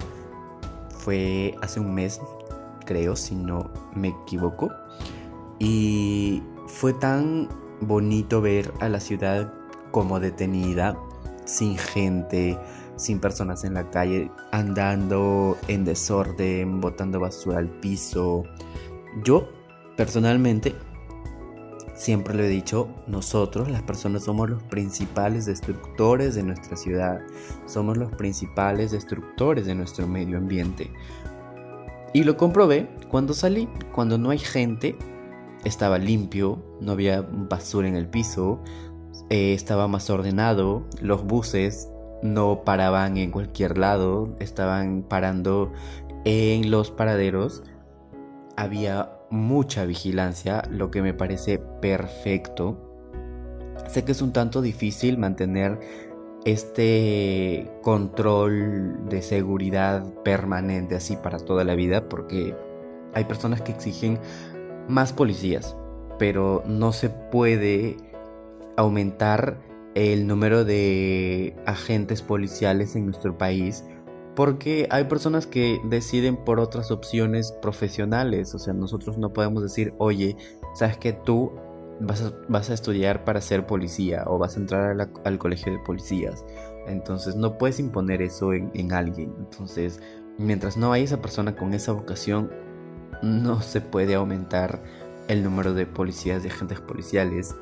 fue 0.98 1.54
hace 1.62 1.80
un 1.80 1.94
mes, 1.94 2.20
creo, 2.84 3.16
si 3.16 3.34
no 3.34 3.70
me 3.94 4.08
equivoco, 4.08 4.70
y 5.58 6.42
fue 6.66 6.92
tan 6.92 7.48
bonito 7.80 8.40
ver 8.40 8.72
a 8.80 8.88
la 8.88 9.00
ciudad 9.00 9.52
como 9.90 10.20
detenida, 10.20 10.96
sin 11.44 11.78
gente, 11.78 12.58
sin 12.96 13.20
personas 13.20 13.64
en 13.64 13.74
la 13.74 13.90
calle, 13.90 14.30
andando 14.52 15.56
en 15.68 15.84
desorden, 15.84 16.80
botando 16.80 17.20
basura 17.20 17.58
al 17.58 17.68
piso. 17.68 18.44
Yo, 19.22 19.48
personalmente, 19.96 20.74
siempre 21.96 22.34
lo 22.34 22.44
he 22.44 22.48
dicho, 22.48 22.88
nosotros 23.06 23.68
las 23.68 23.82
personas 23.82 24.24
somos 24.24 24.48
los 24.48 24.62
principales 24.64 25.46
destructores 25.46 26.34
de 26.34 26.42
nuestra 26.42 26.76
ciudad, 26.76 27.20
somos 27.66 27.96
los 27.96 28.12
principales 28.12 28.92
destructores 28.92 29.66
de 29.66 29.74
nuestro 29.74 30.06
medio 30.06 30.36
ambiente. 30.38 30.92
Y 32.12 32.24
lo 32.24 32.36
comprobé 32.36 32.88
cuando 33.10 33.34
salí, 33.34 33.68
cuando 33.92 34.18
no 34.18 34.30
hay 34.30 34.38
gente, 34.38 34.96
estaba 35.64 35.98
limpio, 35.98 36.62
no 36.80 36.92
había 36.92 37.22
basura 37.22 37.88
en 37.88 37.96
el 37.96 38.08
piso, 38.08 38.60
eh, 39.30 39.54
estaba 39.54 39.88
más 39.88 40.08
ordenado, 40.10 40.84
los 41.00 41.24
buses 41.24 41.88
no 42.22 42.62
paraban 42.64 43.16
en 43.16 43.30
cualquier 43.30 43.78
lado, 43.78 44.36
estaban 44.38 45.02
parando 45.02 45.72
en 46.24 46.70
los 46.70 46.90
paraderos, 46.90 47.62
había 48.56 49.15
mucha 49.30 49.84
vigilancia, 49.84 50.62
lo 50.70 50.90
que 50.90 51.02
me 51.02 51.14
parece 51.14 51.58
perfecto. 51.58 52.78
Sé 53.88 54.04
que 54.04 54.12
es 54.12 54.22
un 54.22 54.32
tanto 54.32 54.62
difícil 54.62 55.18
mantener 55.18 55.78
este 56.44 57.68
control 57.82 59.08
de 59.08 59.20
seguridad 59.20 60.04
permanente 60.22 60.94
así 60.94 61.16
para 61.16 61.38
toda 61.38 61.64
la 61.64 61.74
vida 61.74 62.08
porque 62.08 62.54
hay 63.14 63.24
personas 63.24 63.62
que 63.62 63.72
exigen 63.72 64.20
más 64.88 65.12
policías, 65.12 65.76
pero 66.18 66.62
no 66.66 66.92
se 66.92 67.10
puede 67.10 67.96
aumentar 68.76 69.58
el 69.96 70.26
número 70.26 70.64
de 70.64 71.56
agentes 71.66 72.22
policiales 72.22 72.94
en 72.94 73.06
nuestro 73.06 73.36
país 73.38 73.84
porque 74.36 74.86
hay 74.90 75.04
personas 75.04 75.46
que 75.46 75.80
deciden 75.84 76.36
por 76.36 76.60
otras 76.60 76.90
opciones 76.90 77.52
profesionales, 77.62 78.54
o 78.54 78.58
sea, 78.58 78.74
nosotros 78.74 79.18
no 79.18 79.32
podemos 79.32 79.62
decir, 79.62 79.94
oye, 79.98 80.36
sabes 80.74 80.98
que 80.98 81.12
tú 81.14 81.52
vas 81.98 82.70
a, 82.70 82.74
estudiar 82.74 83.24
para 83.24 83.40
ser 83.40 83.66
policía 83.66 84.24
o 84.26 84.38
vas 84.38 84.56
a 84.56 84.60
entrar 84.60 85.10
al 85.24 85.38
colegio 85.38 85.72
de 85.72 85.78
policías, 85.78 86.44
entonces 86.86 87.34
no 87.34 87.56
puedes 87.56 87.80
imponer 87.80 88.20
eso 88.20 88.52
en, 88.52 88.70
en 88.74 88.92
alguien, 88.92 89.34
entonces 89.38 90.00
mientras 90.38 90.76
no 90.76 90.92
hay 90.92 91.04
esa 91.04 91.22
persona 91.22 91.56
con 91.56 91.72
esa 91.72 91.92
vocación, 91.92 92.52
no 93.22 93.62
se 93.62 93.80
puede 93.80 94.14
aumentar 94.14 94.82
el 95.28 95.42
número 95.42 95.72
de 95.72 95.86
policías, 95.86 96.42
de 96.42 96.50
agentes 96.50 96.80
policiales. 96.80 97.54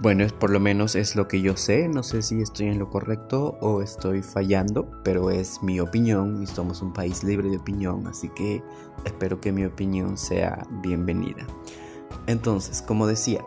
Bueno, 0.00 0.26
por 0.40 0.50
lo 0.50 0.58
menos 0.58 0.96
es 0.96 1.14
lo 1.14 1.28
que 1.28 1.40
yo 1.40 1.56
sé, 1.56 1.88
no 1.88 2.02
sé 2.02 2.20
si 2.22 2.42
estoy 2.42 2.66
en 2.66 2.78
lo 2.78 2.90
correcto 2.90 3.56
o 3.60 3.80
estoy 3.80 4.22
fallando, 4.22 4.90
pero 5.04 5.30
es 5.30 5.62
mi 5.62 5.78
opinión 5.78 6.42
y 6.42 6.46
somos 6.46 6.82
un 6.82 6.92
país 6.92 7.22
libre 7.22 7.48
de 7.48 7.58
opinión, 7.58 8.06
así 8.08 8.28
que 8.30 8.62
espero 9.04 9.40
que 9.40 9.52
mi 9.52 9.64
opinión 9.64 10.18
sea 10.18 10.66
bienvenida. 10.82 11.46
Entonces, 12.26 12.82
como 12.82 13.06
decía, 13.06 13.44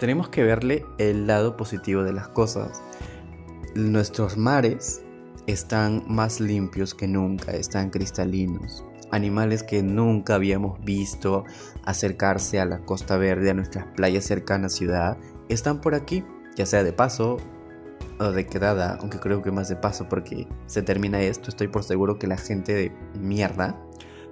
tenemos 0.00 0.30
que 0.30 0.42
verle 0.42 0.86
el 0.98 1.26
lado 1.26 1.56
positivo 1.56 2.02
de 2.02 2.14
las 2.14 2.28
cosas. 2.28 2.82
Nuestros 3.74 4.38
mares 4.38 5.02
están 5.46 6.02
más 6.08 6.40
limpios 6.40 6.94
que 6.94 7.06
nunca, 7.06 7.52
están 7.52 7.90
cristalinos 7.90 8.84
animales 9.14 9.62
que 9.62 9.82
nunca 9.82 10.34
habíamos 10.34 10.82
visto 10.84 11.44
acercarse 11.84 12.60
a 12.60 12.64
la 12.64 12.80
costa 12.80 13.16
verde, 13.16 13.50
a 13.50 13.54
nuestras 13.54 13.86
playas 13.94 14.24
cercanas 14.24 14.74
a 14.74 14.76
ciudad, 14.76 15.18
están 15.48 15.80
por 15.80 15.94
aquí, 15.94 16.24
ya 16.56 16.66
sea 16.66 16.82
de 16.82 16.92
paso 16.92 17.36
o 18.18 18.30
de 18.30 18.46
quedada, 18.46 18.98
aunque 19.00 19.20
creo 19.20 19.42
que 19.42 19.52
más 19.52 19.68
de 19.68 19.76
paso 19.76 20.08
porque 20.08 20.48
se 20.66 20.82
termina 20.82 21.20
esto, 21.20 21.50
estoy 21.50 21.68
por 21.68 21.84
seguro 21.84 22.18
que 22.18 22.26
la 22.26 22.36
gente 22.36 22.74
de 22.74 22.92
mierda, 23.18 23.80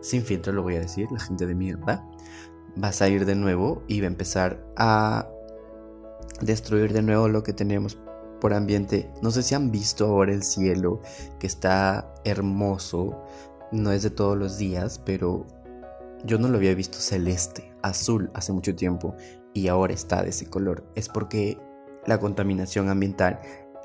sin 0.01 0.23
filtro 0.23 0.53
lo 0.53 0.63
voy 0.63 0.77
a 0.77 0.81
decir, 0.81 1.07
la 1.11 1.21
gente 1.21 1.47
de 1.47 1.55
mierda, 1.55 2.05
va 2.83 2.89
a 2.89 2.93
salir 2.93 3.25
de 3.25 3.35
nuevo 3.35 3.83
y 3.87 4.01
va 4.01 4.07
a 4.07 4.11
empezar 4.11 4.65
a 4.77 5.29
destruir 6.41 6.93
de 6.93 7.03
nuevo 7.03 7.29
lo 7.29 7.43
que 7.43 7.53
tenemos 7.53 7.99
por 8.41 8.55
ambiente. 8.55 9.09
No 9.23 9.31
sé 9.31 9.45
si 9.45 9.55
han 9.55 9.71
visto 9.71 10.07
ahora 10.07 10.33
el 10.33 10.43
cielo, 10.43 11.01
que 11.39 11.47
está 11.47 12.13
hermoso, 12.25 13.23
no 13.73 13.91
es 13.91 14.03
de 14.03 14.11
todos 14.11 14.37
los 14.39 14.59
días, 14.59 15.01
pero 15.05 15.47
yo 16.25 16.39
no 16.39 16.49
lo 16.49 16.59
había 16.59 16.75
visto 16.75 16.99
celeste, 16.99 17.73
azul 17.83 18.31
hace 18.35 18.53
mucho 18.53 18.77
tiempo 18.77 19.17
y 19.55 19.69
ahora 19.69 19.93
está 19.93 20.23
de 20.23 20.31
ese 20.31 20.47
color. 20.47 20.85
Es 20.95 21.09
porque 21.09 21.59
la 22.07 22.19
contaminación 22.19 22.89
ambiental 22.89 23.41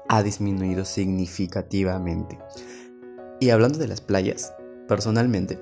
ha 0.09 0.23
disminuido 0.23 0.85
significativamente. 0.85 2.37
Y 3.39 3.49
hablando 3.49 3.79
de 3.79 3.87
las 3.87 4.01
playas, 4.01 4.53
personalmente, 4.87 5.59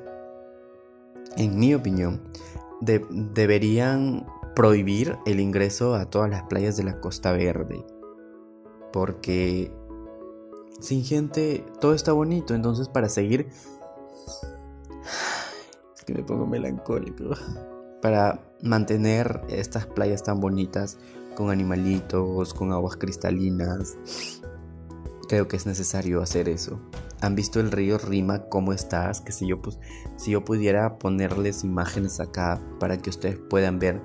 en 1.38 1.58
mi 1.58 1.74
opinión, 1.74 2.22
deberían 2.82 4.25
prohibir 4.55 5.17
el 5.25 5.39
ingreso 5.39 5.96
a 5.96 6.10
todas 6.10 6.29
las 6.29 6.44
playas 6.44 6.77
de 6.77 6.84
la 6.84 7.00
Costa 7.01 7.32
Verde. 7.32 7.86
Porque 8.94 9.72
sin 10.79 11.03
gente 11.03 11.65
todo 11.82 11.94
está 11.94 12.13
bonito, 12.13 12.53
entonces 12.53 12.88
para 12.88 13.10
seguir 13.10 13.50
es 15.96 16.03
que 16.05 16.13
me 16.13 16.24
pongo 16.24 16.46
melancólico. 16.46 17.36
Para 18.01 18.39
mantener 18.62 19.41
estas 19.50 19.86
playas 19.86 20.24
tan 20.24 20.39
bonitas, 20.39 20.98
con 21.36 21.50
animalitos, 21.51 22.53
con 22.53 22.72
aguas 22.72 22.96
cristalinas, 22.98 23.98
creo 25.27 25.48
que 25.48 25.58
es 25.58 25.65
necesario 25.65 26.22
hacer 26.22 26.50
eso. 26.50 26.79
¿Han 27.22 27.36
visto 27.36 27.60
el 27.60 27.72
río 27.72 27.98
Rima 27.98 28.44
cómo 28.50 28.74
estás? 28.74 29.22
Que 29.22 29.32
si 29.32 29.48
yo, 29.48 29.62
pues, 29.62 29.79
si 30.15 30.32
yo 30.32 30.44
pudiera 30.44 30.98
ponerles 30.98 31.63
imágenes 31.63 32.20
acá 32.20 32.62
para 32.79 32.98
que 32.98 33.10
ustedes 33.10 33.38
puedan 33.38 33.79
ver 33.79 34.01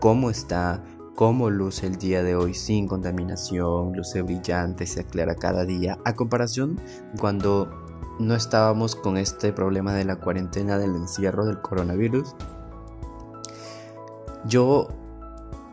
cómo 0.00 0.30
está, 0.30 0.82
cómo 1.14 1.50
luce 1.50 1.86
el 1.86 1.96
día 1.96 2.22
de 2.22 2.34
hoy 2.34 2.54
sin 2.54 2.86
contaminación, 2.86 3.92
luce 3.94 4.22
brillante, 4.22 4.86
se 4.86 5.00
aclara 5.00 5.34
cada 5.34 5.64
día, 5.64 5.98
a 6.04 6.14
comparación 6.14 6.80
cuando 7.20 7.81
no 8.18 8.34
estábamos 8.34 8.96
con 8.96 9.16
este 9.16 9.52
problema 9.52 9.94
de 9.94 10.04
la 10.04 10.16
cuarentena, 10.16 10.78
del 10.78 10.94
encierro, 10.96 11.44
del 11.46 11.60
coronavirus. 11.60 12.34
Yo 14.44 14.88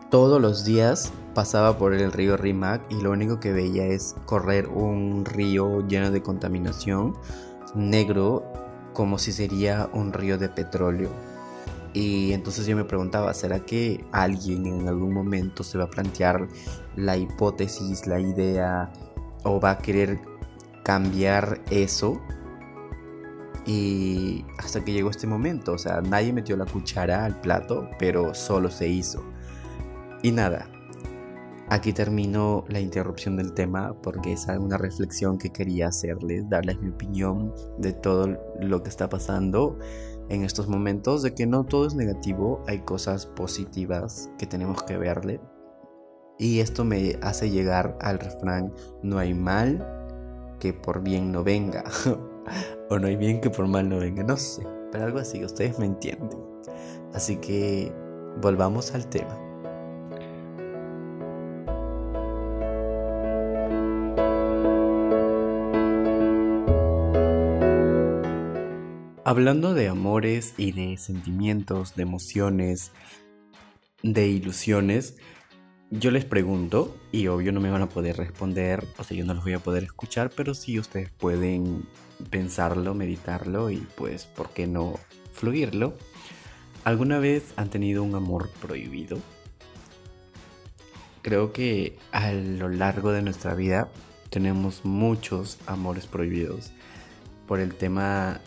todos 0.09 0.41
los 0.41 0.63
días 0.63 1.11
pasaba 1.33 1.77
por 1.77 1.93
el 1.93 2.11
río 2.11 2.37
Rimac 2.37 2.81
y 2.89 3.01
lo 3.01 3.11
único 3.11 3.39
que 3.39 3.51
veía 3.51 3.85
es 3.85 4.15
correr 4.25 4.67
un 4.67 5.25
río 5.25 5.87
lleno 5.87 6.11
de 6.11 6.21
contaminación, 6.21 7.15
negro, 7.75 8.43
como 8.93 9.17
si 9.17 9.31
sería 9.31 9.89
un 9.93 10.13
río 10.13 10.37
de 10.37 10.49
petróleo. 10.49 11.09
Y 11.93 12.33
entonces 12.33 12.65
yo 12.67 12.75
me 12.75 12.83
preguntaba, 12.83 13.33
¿será 13.33 13.59
que 13.59 14.05
alguien 14.11 14.65
en 14.67 14.87
algún 14.87 15.13
momento 15.13 15.63
se 15.63 15.77
va 15.77 15.85
a 15.85 15.89
plantear 15.89 16.47
la 16.95 17.17
hipótesis, 17.17 18.05
la 18.05 18.19
idea, 18.19 18.91
o 19.43 19.59
va 19.59 19.71
a 19.71 19.77
querer 19.77 20.19
cambiar 20.89 21.61
eso. 21.69 22.19
Y 23.67 24.43
hasta 24.57 24.83
que 24.83 24.91
llegó 24.91 25.11
este 25.11 25.27
momento, 25.27 25.73
o 25.73 25.77
sea, 25.77 26.01
nadie 26.01 26.33
metió 26.33 26.57
la 26.57 26.65
cuchara 26.65 27.25
al 27.25 27.39
plato, 27.41 27.87
pero 27.99 28.33
solo 28.33 28.71
se 28.71 28.87
hizo. 28.87 29.23
Y 30.23 30.31
nada, 30.31 30.67
aquí 31.69 31.93
termino 31.93 32.65
la 32.69 32.79
interrupción 32.79 33.35
del 33.35 33.53
tema 33.53 33.93
porque 34.01 34.33
es 34.33 34.47
una 34.47 34.79
reflexión 34.79 35.37
que 35.37 35.51
quería 35.51 35.89
hacerles, 35.89 36.49
darles 36.49 36.81
mi 36.81 36.89
opinión 36.89 37.53
de 37.77 37.93
todo 37.93 38.39
lo 38.59 38.81
que 38.81 38.89
está 38.89 39.09
pasando 39.09 39.77
en 40.29 40.43
estos 40.43 40.67
momentos, 40.67 41.21
de 41.21 41.35
que 41.35 41.45
no 41.45 41.65
todo 41.65 41.85
es 41.85 41.93
negativo, 41.93 42.63
hay 42.67 42.79
cosas 42.79 43.27
positivas 43.27 44.31
que 44.39 44.47
tenemos 44.47 44.81
que 44.81 44.97
verle. 44.97 45.39
Y 46.39 46.61
esto 46.61 46.83
me 46.83 47.19
hace 47.21 47.51
llegar 47.51 47.95
al 48.01 48.17
refrán, 48.17 48.73
no 49.03 49.19
hay 49.19 49.35
mal 49.35 49.98
que 50.59 50.73
por 50.73 51.01
bien 51.01 51.31
no 51.31 51.43
venga. 51.43 51.83
o 52.89 52.99
no 52.99 53.07
hay 53.07 53.15
bien 53.15 53.41
que 53.41 53.49
por 53.49 53.67
mal 53.67 53.89
no 53.89 53.99
venga, 53.99 54.23
no 54.23 54.37
sé. 54.37 54.65
Pero 54.91 55.05
algo 55.05 55.19
así, 55.19 55.43
ustedes 55.43 55.79
me 55.79 55.85
entienden. 55.85 56.39
Así 57.13 57.37
que 57.37 57.91
volvamos 58.41 58.93
al 58.93 59.07
tema. 59.07 59.37
Hablando 69.29 69.75
de 69.75 69.87
amores 69.87 70.55
y 70.57 70.71
de 70.71 70.97
sentimientos, 70.97 71.95
de 71.95 72.01
emociones, 72.01 72.91
de 74.01 74.27
ilusiones, 74.27 75.17
yo 75.91 76.11
les 76.11 76.23
pregunto, 76.23 76.95
y 77.11 77.27
obvio 77.27 77.51
no 77.51 77.59
me 77.59 77.71
van 77.71 77.81
a 77.81 77.89
poder 77.89 78.17
responder, 78.17 78.85
o 78.97 79.03
sea, 79.03 79.17
yo 79.17 79.25
no 79.25 79.33
los 79.33 79.43
voy 79.43 79.53
a 79.53 79.59
poder 79.59 79.83
escuchar, 79.83 80.29
pero 80.35 80.53
sí 80.53 80.77
ustedes 80.77 81.09
pueden 81.09 81.87
pensarlo, 82.29 82.93
meditarlo 82.93 83.71
y 83.71 83.77
pues, 83.95 84.25
¿por 84.25 84.51
qué 84.51 84.67
no 84.67 84.99
fluirlo? 85.33 85.97
¿Alguna 86.83 87.19
vez 87.19 87.53
han 87.55 87.69
tenido 87.69 88.03
un 88.03 88.13
amor 88.15 88.49
prohibido? 88.61 89.17
Creo 91.23 91.51
que 91.51 91.97
a 92.11 92.31
lo 92.31 92.69
largo 92.69 93.11
de 93.11 93.21
nuestra 93.21 93.55
vida 93.55 93.89
tenemos 94.29 94.85
muchos 94.85 95.57
amores 95.65 96.05
prohibidos 96.05 96.71
por 97.47 97.59
el 97.59 97.73
tema 97.73 98.41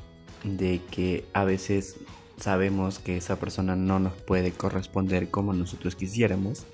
de 0.45 0.81
que 0.91 1.25
a 1.33 1.45
veces 1.45 1.97
sabemos 2.37 2.99
que 2.99 3.17
esa 3.17 3.39
persona 3.39 3.77
no 3.77 3.99
nos 3.99 4.15
puede 4.15 4.53
corresponder 4.53 5.29
como 5.29 5.53
nosotros 5.53 5.97
quisiéramos, 5.97 6.67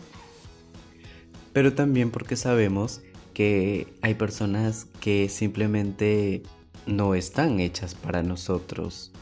pero 1.52 1.74
también 1.74 2.10
porque 2.10 2.36
sabemos 2.36 3.02
que 3.34 3.92
hay 4.02 4.14
personas 4.14 4.86
que 5.00 5.28
simplemente 5.28 6.42
no 6.86 7.14
están 7.14 7.60
hechas 7.60 7.94
para 7.94 8.22
nosotros, 8.22 9.12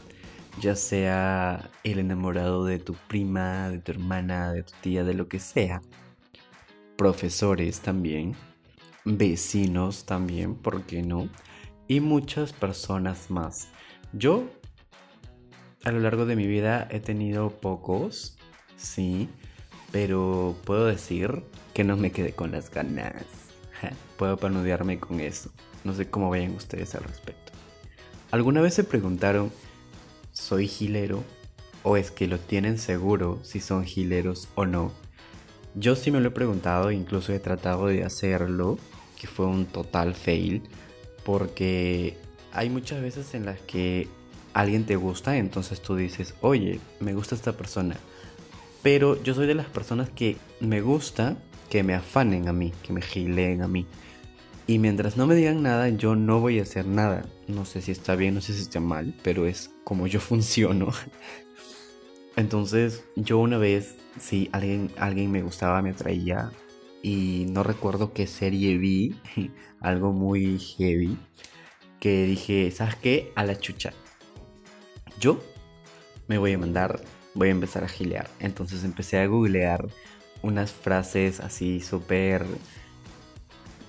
ya 0.59 0.75
sea 0.75 1.69
el 1.83 1.99
enamorado 1.99 2.65
de 2.65 2.79
tu 2.79 2.93
prima, 3.07 3.69
de 3.69 3.79
tu 3.79 3.91
hermana, 3.91 4.51
de 4.53 4.63
tu 4.63 4.73
tía, 4.81 5.03
de 5.03 5.13
lo 5.13 5.27
que 5.27 5.39
sea, 5.39 5.81
profesores 6.97 7.81
también, 7.81 8.35
vecinos 9.05 10.05
también, 10.05 10.55
¿por 10.55 10.83
qué 10.83 11.03
no? 11.03 11.29
Y 11.87 11.99
muchas 11.99 12.53
personas 12.53 13.29
más. 13.29 13.69
Yo 14.13 14.49
a 15.83 15.91
lo 15.91 15.99
largo 15.99 16.25
de 16.25 16.35
mi 16.35 16.47
vida 16.47 16.87
he 16.91 16.99
tenido 16.99 17.49
pocos, 17.49 18.37
sí, 18.75 19.29
pero 19.91 20.55
puedo 20.65 20.85
decir 20.85 21.43
que 21.73 21.83
no 21.83 21.97
me 21.97 22.11
quedé 22.11 22.33
con 22.33 22.51
las 22.51 22.71
ganas. 22.71 23.23
puedo 24.17 24.37
panudearme 24.37 24.99
con 24.99 25.19
eso. 25.19 25.51
No 25.83 25.93
sé 25.93 26.09
cómo 26.09 26.29
vayan 26.29 26.55
ustedes 26.55 26.95
al 26.95 27.03
respecto. 27.03 27.51
¿Alguna 28.31 28.61
vez 28.61 28.73
se 28.73 28.83
preguntaron, 28.83 29.51
¿soy 30.33 30.67
gilero? 30.67 31.23
¿O 31.83 31.95
es 31.95 32.11
que 32.11 32.27
lo 32.27 32.39
tienen 32.39 32.77
seguro 32.77 33.39
si 33.43 33.59
son 33.61 33.85
gileros 33.85 34.49
o 34.55 34.65
no? 34.65 34.91
Yo 35.75 35.95
sí 35.95 36.11
me 36.11 36.19
lo 36.19 36.29
he 36.29 36.31
preguntado, 36.31 36.91
incluso 36.91 37.31
he 37.31 37.39
tratado 37.39 37.85
de 37.87 38.03
hacerlo, 38.03 38.79
que 39.19 39.27
fue 39.27 39.45
un 39.45 39.65
total 39.65 40.15
fail, 40.15 40.63
porque 41.23 42.17
hay 42.51 42.69
muchas 42.69 43.01
veces 43.01 43.33
en 43.35 43.45
las 43.45 43.59
que 43.61 44.07
alguien 44.53 44.85
te 44.85 44.95
gusta, 44.95 45.37
entonces 45.37 45.81
tú 45.81 45.95
dices, 45.95 46.33
oye, 46.41 46.79
me 46.99 47.13
gusta 47.13 47.35
esta 47.35 47.53
persona. 47.53 47.95
Pero 48.87 49.21
yo 49.21 49.33
soy 49.33 49.47
de 49.47 49.53
las 49.53 49.65
personas 49.65 50.09
que 50.09 50.37
me 50.61 50.79
gusta 50.79 51.35
que 51.69 51.83
me 51.83 51.93
afanen 51.93 52.47
a 52.47 52.53
mí, 52.53 52.71
que 52.83 52.93
me 52.93 53.01
gileen 53.01 53.61
a 53.61 53.67
mí. 53.67 53.85
Y 54.65 54.79
mientras 54.79 55.17
no 55.17 55.27
me 55.27 55.35
digan 55.35 55.61
nada, 55.61 55.89
yo 55.89 56.15
no 56.15 56.39
voy 56.39 56.59
a 56.59 56.61
hacer 56.61 56.85
nada. 56.85 57.25
No 57.49 57.65
sé 57.65 57.81
si 57.81 57.91
está 57.91 58.15
bien, 58.15 58.33
no 58.33 58.39
sé 58.39 58.53
si 58.53 58.61
está 58.61 58.79
mal, 58.79 59.13
pero 59.23 59.45
es 59.45 59.71
como 59.83 60.07
yo 60.07 60.19
funciono. 60.21 60.93
Entonces, 62.37 63.03
yo 63.17 63.39
una 63.39 63.57
vez, 63.57 63.97
si 64.21 64.47
alguien, 64.53 64.89
alguien 64.97 65.31
me 65.33 65.41
gustaba, 65.41 65.81
me 65.81 65.89
atraía, 65.89 66.53
y 67.03 67.45
no 67.49 67.63
recuerdo 67.63 68.13
qué 68.13 68.25
serie 68.25 68.77
vi, 68.77 69.19
algo 69.81 70.13
muy 70.13 70.59
heavy, 70.59 71.17
que 71.99 72.23
dije, 72.23 72.71
¿sabes 72.71 72.95
qué? 72.95 73.33
A 73.35 73.43
la 73.43 73.59
chucha 73.59 73.91
yo 75.19 75.41
me 76.27 76.37
voy 76.37 76.53
a 76.53 76.57
mandar, 76.57 77.01
voy 77.37 77.49
a 77.49 77.51
empezar 77.51 77.83
a 77.83 77.87
gilear. 77.87 78.29
Entonces 78.39 78.83
empecé 78.83 79.19
a 79.19 79.27
googlear 79.27 79.87
unas 80.41 80.71
frases 80.71 81.39
así 81.39 81.79
súper... 81.79 82.45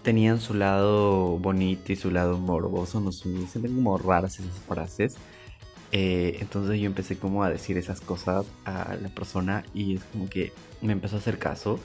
Tenían 0.02 0.40
su 0.40 0.54
lado 0.54 1.38
bonito 1.38 1.92
y 1.92 1.96
su 1.96 2.10
lado 2.10 2.38
morboso, 2.38 3.00
no 3.00 3.12
sé, 3.12 3.46
se 3.46 3.58
ven 3.58 3.74
como 3.74 3.98
raras 3.98 4.38
esas 4.38 4.58
frases. 4.60 5.16
Eh, 5.90 6.38
entonces 6.40 6.78
yo 6.78 6.86
empecé 6.86 7.18
como 7.18 7.42
a 7.42 7.50
decir 7.50 7.76
esas 7.76 8.00
cosas 8.00 8.46
a 8.64 8.96
la 9.00 9.08
persona 9.08 9.64
y 9.74 9.96
es 9.96 10.04
como 10.04 10.28
que 10.28 10.52
me 10.80 10.92
empezó 10.92 11.16
a 11.16 11.18
hacer 11.18 11.38
caso. 11.38 11.80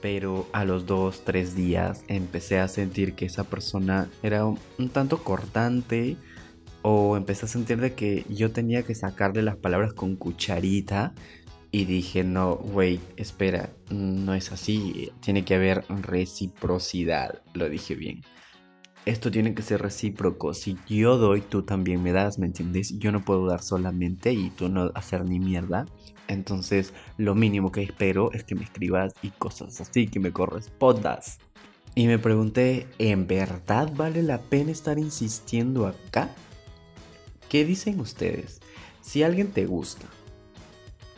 Pero 0.00 0.46
a 0.52 0.64
los 0.64 0.86
dos, 0.86 1.22
tres 1.24 1.54
días 1.54 2.04
empecé 2.08 2.60
a 2.60 2.68
sentir 2.68 3.14
que 3.14 3.26
esa 3.26 3.44
persona 3.44 4.08
era 4.22 4.44
un 4.44 4.88
tanto 4.92 5.24
cortante, 5.24 6.16
o 6.90 7.18
empecé 7.18 7.44
a 7.44 7.48
sentir 7.50 7.78
de 7.82 7.92
que 7.92 8.24
yo 8.30 8.50
tenía 8.50 8.82
que 8.82 8.94
sacarle 8.94 9.42
las 9.42 9.56
palabras 9.56 9.92
con 9.92 10.16
cucharita 10.16 11.12
y 11.70 11.84
dije, 11.84 12.24
no, 12.24 12.56
güey, 12.56 12.98
espera, 13.18 13.68
no 13.90 14.32
es 14.32 14.52
así, 14.52 15.12
tiene 15.20 15.44
que 15.44 15.54
haber 15.54 15.84
reciprocidad, 15.88 17.42
lo 17.52 17.68
dije 17.68 17.94
bien. 17.94 18.22
Esto 19.04 19.30
tiene 19.30 19.54
que 19.54 19.60
ser 19.60 19.82
recíproco, 19.82 20.54
si 20.54 20.78
yo 20.88 21.18
doy, 21.18 21.42
tú 21.42 21.62
también 21.62 22.02
me 22.02 22.12
das, 22.12 22.38
¿me 22.38 22.46
entiendes? 22.46 22.98
Yo 22.98 23.12
no 23.12 23.22
puedo 23.22 23.46
dar 23.46 23.62
solamente 23.62 24.32
y 24.32 24.48
tú 24.48 24.70
no 24.70 24.90
hacer 24.94 25.26
ni 25.26 25.38
mierda. 25.38 25.84
Entonces, 26.26 26.94
lo 27.18 27.34
mínimo 27.34 27.70
que 27.70 27.82
espero 27.82 28.32
es 28.32 28.44
que 28.44 28.54
me 28.54 28.64
escribas 28.64 29.12
y 29.20 29.28
cosas 29.28 29.78
así, 29.82 30.06
que 30.08 30.20
me 30.20 30.32
correspondas. 30.32 31.38
Y 31.94 32.06
me 32.06 32.18
pregunté, 32.18 32.86
¿en 32.98 33.26
verdad 33.26 33.92
vale 33.94 34.22
la 34.22 34.38
pena 34.38 34.70
estar 34.70 34.98
insistiendo 34.98 35.86
acá? 35.86 36.30
¿Qué 37.48 37.64
dicen 37.64 37.98
ustedes? 38.00 38.60
Si 39.00 39.22
alguien 39.22 39.52
te 39.52 39.64
gusta, 39.64 40.06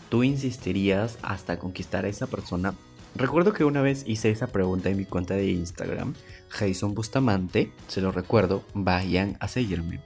¿tú 0.09 0.23
insistirías 0.23 1.19
hasta 1.23 1.59
conquistar 1.59 2.05
a 2.05 2.09
esa 2.09 2.29
persona? 2.29 2.75
Recuerdo 3.17 3.53
que 3.53 3.65
una 3.65 3.83
vez 3.83 4.05
hice 4.07 4.31
esa 4.31 4.47
pregunta 4.47 4.91
en 4.91 4.97
mi 4.97 5.05
cuenta 5.05 5.35
de 5.35 5.51
Instagram, 5.51 6.15
Jason 6.49 6.95
Bustamante, 6.95 7.73
se 7.89 8.01
lo 8.01 8.13
recuerdo, 8.13 8.63
vayan 8.75 9.37
a 9.41 9.49
seguirme. 9.49 10.01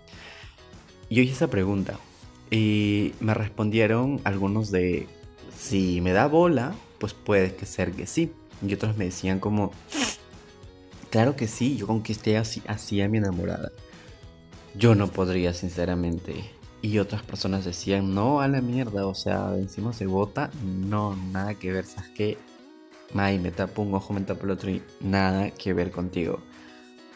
Yo 1.11 1.21
hice 1.23 1.35
esa 1.35 1.49
pregunta 1.49 1.99
y 2.51 3.13
me 3.21 3.35
respondieron 3.35 4.23
algunos 4.25 4.71
de, 4.71 5.07
si 5.59 6.01
me 6.01 6.13
da 6.13 6.27
bola, 6.27 6.75
pues 6.99 7.13
puede 7.13 7.55
que 7.55 7.67
ser 7.67 7.93
que 7.93 8.07
sí. 8.07 8.33
Y 8.67 8.73
otros 8.73 8.97
me 8.97 9.05
decían 9.05 9.41
como, 9.41 9.73
claro 11.11 11.37
que 11.37 11.49
sí, 11.49 11.77
yo 11.77 11.87
conquisté 11.87 12.39
así, 12.39 12.63
así 12.67 13.03
a 13.03 13.09
mi 13.11 13.19
enamorada. 13.19 13.73
Yo 14.77 14.95
no 14.97 15.09
podría, 15.09 15.55
sinceramente. 15.55 16.35
Y 16.83 16.99
otras 16.99 17.23
personas 17.23 17.65
decían, 17.65 18.15
no, 18.15 18.41
a 18.41 18.49
la 18.49 18.61
mierda, 18.61 19.07
o 19.07 19.15
sea, 19.15 19.55
encima 19.57 19.93
se 19.93 20.07
vota. 20.07 20.51
No, 20.65 21.17
nada 21.17 21.55
que 21.55 21.73
ver, 21.73 21.85
¿sabes 21.85 22.11
qué? 22.11 22.39
May, 23.13 23.39
me 23.39 23.53
tapo 23.53 23.83
un 23.83 23.95
ojo, 23.95 24.13
me 24.13 24.21
tapo 24.23 24.45
el 24.45 24.51
otro 24.51 24.71
y 24.71 24.83
nada 25.01 25.51
que 25.51 25.73
ver 25.73 25.93
contigo. 25.93 26.41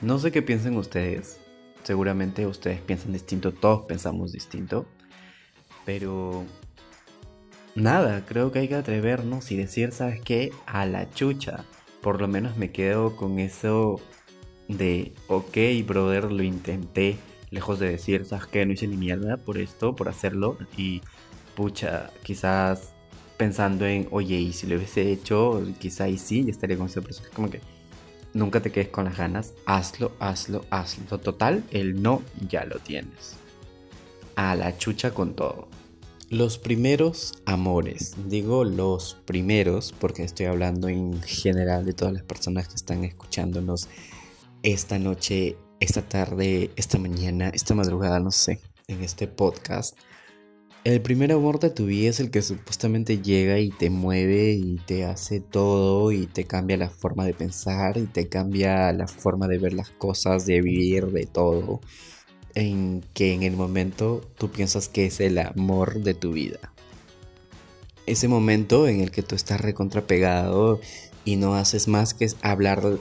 No 0.01 0.18
sé 0.21 0.31
qué 0.31 0.40
piensen 0.40 0.77
ustedes. 0.77 1.40
Seguramente 1.83 2.47
ustedes 2.47 2.81
piensan 2.81 3.12
distinto, 3.12 3.53
todos 3.53 3.87
pensamos 3.87 4.33
distinto. 4.33 4.87
Pero 5.85 6.44
nada, 7.75 8.25
creo 8.25 8.53
que 8.53 8.61
hay 8.61 8.68
que 8.68 8.77
atrevernos 8.77 9.51
y 9.51 9.57
decir, 9.57 9.90
¿sabes 9.90 10.21
qué? 10.21 10.53
A 10.66 10.87
la 10.87 11.11
chucha. 11.11 11.64
Por 12.03 12.21
lo 12.21 12.29
menos 12.29 12.57
me 12.57 12.71
quedo 12.71 13.16
con 13.16 13.40
eso 13.40 14.01
de, 14.68 15.12
ok, 15.27 15.57
brother, 15.85 16.31
lo 16.31 16.44
intenté 16.44 17.18
lejos 17.50 17.78
de 17.78 17.90
decir, 17.90 18.24
¿sabes 18.24 18.46
qué? 18.46 18.64
No 18.66 18.72
hice 18.72 18.87
ni 18.87 18.96
mierda 18.96 19.37
por 19.37 19.58
esto, 19.58 19.94
por 19.94 20.08
hacerlo. 20.08 20.56
Y 20.76 21.02
pucha, 21.54 22.11
quizás 22.22 22.92
pensando 23.37 23.87
en, 23.87 24.08
oye, 24.11 24.37
y 24.37 24.52
si 24.52 24.66
lo 24.66 24.76
hubiese 24.76 25.11
hecho, 25.11 25.62
quizá 25.78 26.08
y 26.08 26.18
sí, 26.18 26.44
ya 26.44 26.50
estaría 26.50 26.76
con 26.76 26.87
esa 26.87 27.00
persona. 27.00 27.28
Como 27.34 27.50
que 27.50 27.61
nunca 28.34 28.61
te 28.61 28.70
quedes 28.70 28.88
con 28.88 29.04
las 29.04 29.16
ganas, 29.16 29.54
hazlo, 29.66 30.12
hazlo, 30.18 30.64
hazlo. 30.70 31.18
Total, 31.18 31.64
el 31.70 32.02
no 32.02 32.22
ya 32.48 32.64
lo 32.64 32.78
tienes. 32.78 33.37
A 34.37 34.54
la 34.54 34.76
chucha 34.76 35.12
con 35.12 35.34
todo. 35.34 35.68
Los 36.30 36.58
primeros 36.58 37.42
amores, 37.46 38.14
digo 38.26 38.62
los 38.62 39.16
primeros 39.24 39.94
porque 39.98 40.24
estoy 40.24 40.44
hablando 40.44 40.88
en 40.88 41.22
general 41.22 41.87
de 41.87 41.94
todas 41.94 42.12
las 42.12 42.22
personas 42.22 42.68
que 42.68 42.74
están 42.74 43.02
escuchándonos 43.02 43.88
esta 44.62 44.98
noche 44.98 45.56
esta 45.80 46.02
tarde, 46.02 46.70
esta 46.76 46.98
mañana, 46.98 47.50
esta 47.50 47.74
madrugada, 47.74 48.20
no 48.20 48.30
sé, 48.30 48.60
en 48.88 49.02
este 49.02 49.26
podcast. 49.26 49.96
El 50.84 51.02
primer 51.02 51.32
amor 51.32 51.58
de 51.60 51.70
tu 51.70 51.86
vida 51.86 52.10
es 52.10 52.20
el 52.20 52.30
que 52.30 52.40
supuestamente 52.40 53.20
llega 53.20 53.58
y 53.58 53.70
te 53.70 53.90
mueve 53.90 54.52
y 54.52 54.76
te 54.86 55.04
hace 55.04 55.40
todo 55.40 56.12
y 56.12 56.26
te 56.26 56.44
cambia 56.44 56.76
la 56.76 56.88
forma 56.88 57.26
de 57.26 57.34
pensar 57.34 57.98
y 57.98 58.06
te 58.06 58.28
cambia 58.28 58.92
la 58.92 59.06
forma 59.06 59.48
de 59.48 59.58
ver 59.58 59.72
las 59.74 59.90
cosas, 59.90 60.46
de 60.46 60.60
vivir, 60.62 61.06
de 61.06 61.26
todo. 61.26 61.80
En 62.54 63.04
que 63.12 63.34
en 63.34 63.42
el 63.42 63.56
momento 63.56 64.22
tú 64.38 64.50
piensas 64.50 64.88
que 64.88 65.06
es 65.06 65.20
el 65.20 65.38
amor 65.38 66.00
de 66.00 66.14
tu 66.14 66.32
vida. 66.32 66.72
Ese 68.06 68.26
momento 68.26 68.88
en 68.88 69.00
el 69.00 69.10
que 69.10 69.22
tú 69.22 69.34
estás 69.34 69.60
recontrapegado 69.60 70.80
y 71.28 71.36
no 71.36 71.56
haces 71.56 71.88
más 71.88 72.14
que 72.14 72.26
hablar 72.40 72.98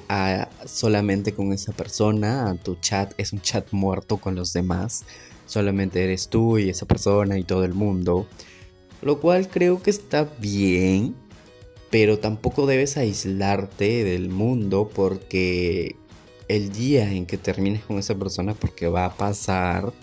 solamente 0.66 1.34
con 1.34 1.54
esa 1.54 1.72
persona, 1.72 2.58
tu 2.62 2.76
chat 2.76 3.14
es 3.18 3.32
un 3.32 3.40
chat 3.40 3.72
muerto 3.72 4.18
con 4.18 4.36
los 4.36 4.52
demás, 4.52 5.06
solamente 5.46 6.04
eres 6.04 6.28
tú 6.28 6.58
y 6.58 6.70
esa 6.70 6.86
persona 6.86 7.40
y 7.40 7.46
todo 7.46 7.64
el 7.64 7.74
mundo, 7.74 8.28
lo 9.02 9.22
cual 9.22 9.48
creo 9.48 9.82
que 9.82 9.92
está 9.92 10.30
bien, 10.42 11.16
pero 11.90 12.20
tampoco 12.20 12.66
debes 12.66 12.98
aislarte 12.98 14.04
del 14.04 14.28
mundo 14.28 14.92
porque 14.94 15.96
el 16.50 16.74
día 16.74 17.10
en 17.10 17.28
que 17.28 17.38
termines 17.38 17.86
con 17.86 17.98
esa 17.98 18.16
persona, 18.16 18.54
porque 18.56 18.90
va 18.90 19.06
a 19.06 19.16
pasar, 19.16 19.94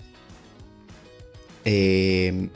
eh, 1.63 2.49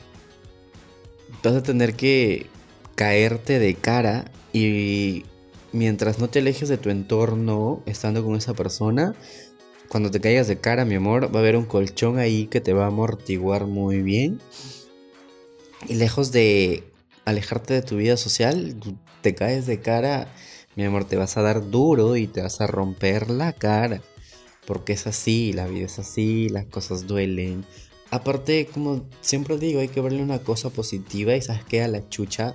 vas 1.44 1.54
a 1.54 1.62
tener 1.62 1.94
que 1.94 2.48
caerte 2.96 3.60
de 3.60 3.76
cara 3.76 4.32
y 4.52 5.26
mientras 5.72 6.18
no 6.18 6.28
te 6.28 6.40
alejes 6.40 6.68
de 6.68 6.78
tu 6.78 6.90
entorno 6.90 7.82
estando 7.86 8.24
con 8.24 8.36
esa 8.36 8.54
persona, 8.54 9.14
cuando 9.88 10.10
te 10.10 10.20
caigas 10.20 10.46
de 10.46 10.60
cara, 10.60 10.84
mi 10.84 10.94
amor, 10.94 11.34
va 11.34 11.40
a 11.40 11.42
haber 11.42 11.56
un 11.56 11.64
colchón 11.64 12.18
ahí 12.18 12.46
que 12.46 12.60
te 12.60 12.72
va 12.72 12.84
a 12.84 12.88
amortiguar 12.88 13.66
muy 13.66 14.02
bien. 14.02 14.40
Y 15.88 15.94
lejos 15.94 16.30
de 16.30 16.84
alejarte 17.24 17.74
de 17.74 17.82
tu 17.82 17.96
vida 17.96 18.16
social, 18.16 18.76
te 19.20 19.34
caes 19.34 19.66
de 19.66 19.80
cara, 19.80 20.32
mi 20.76 20.84
amor, 20.84 21.06
te 21.06 21.16
vas 21.16 21.36
a 21.36 21.42
dar 21.42 21.70
duro 21.70 22.16
y 22.16 22.28
te 22.28 22.40
vas 22.40 22.60
a 22.60 22.68
romper 22.68 23.30
la 23.30 23.52
cara. 23.52 24.00
Porque 24.64 24.92
es 24.92 25.08
así, 25.08 25.52
la 25.52 25.66
vida 25.66 25.86
es 25.86 25.98
así, 25.98 26.48
las 26.48 26.66
cosas 26.66 27.08
duelen. 27.08 27.64
Aparte, 28.12 28.66
como 28.66 29.04
siempre 29.20 29.58
digo, 29.58 29.80
hay 29.80 29.88
que 29.88 30.00
verle 30.00 30.22
una 30.22 30.38
cosa 30.38 30.70
positiva 30.70 31.34
y 31.34 31.42
sabes 31.42 31.64
que 31.64 31.82
a 31.82 31.88
la 31.88 32.08
chucha, 32.08 32.54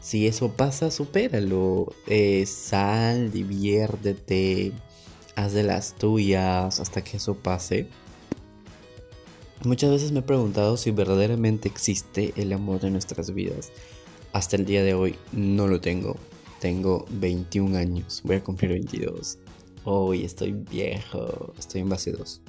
si 0.00 0.26
eso 0.26 0.52
pasa, 0.52 0.90
supéralo. 0.90 1.92
Eh, 2.06 2.46
sal, 2.46 3.30
diviértete, 3.30 4.72
haz 5.36 5.52
de 5.52 5.62
las 5.62 5.94
tuyas 5.94 6.80
hasta 6.80 7.04
que 7.04 7.18
eso 7.18 7.34
pase. 7.34 7.86
Muchas 9.62 9.90
veces 9.90 10.12
me 10.12 10.20
he 10.20 10.22
preguntado 10.22 10.78
si 10.78 10.90
verdaderamente 10.90 11.68
existe 11.68 12.32
el 12.36 12.52
amor 12.54 12.80
de 12.80 12.90
nuestras 12.90 13.34
vidas. 13.34 13.72
Hasta 14.32 14.56
el 14.56 14.64
día 14.64 14.82
de 14.82 14.94
hoy 14.94 15.16
no 15.32 15.66
lo 15.68 15.80
tengo. 15.80 16.16
Tengo 16.60 17.04
21 17.10 17.76
años, 17.76 18.22
voy 18.24 18.36
a 18.36 18.44
cumplir 18.44 18.70
22. 18.70 19.38
Hoy 19.84 20.24
estoy 20.24 20.52
viejo, 20.52 21.52
estoy 21.58 21.82
en 21.82 21.88
base 21.90 22.12
2. 22.12 22.40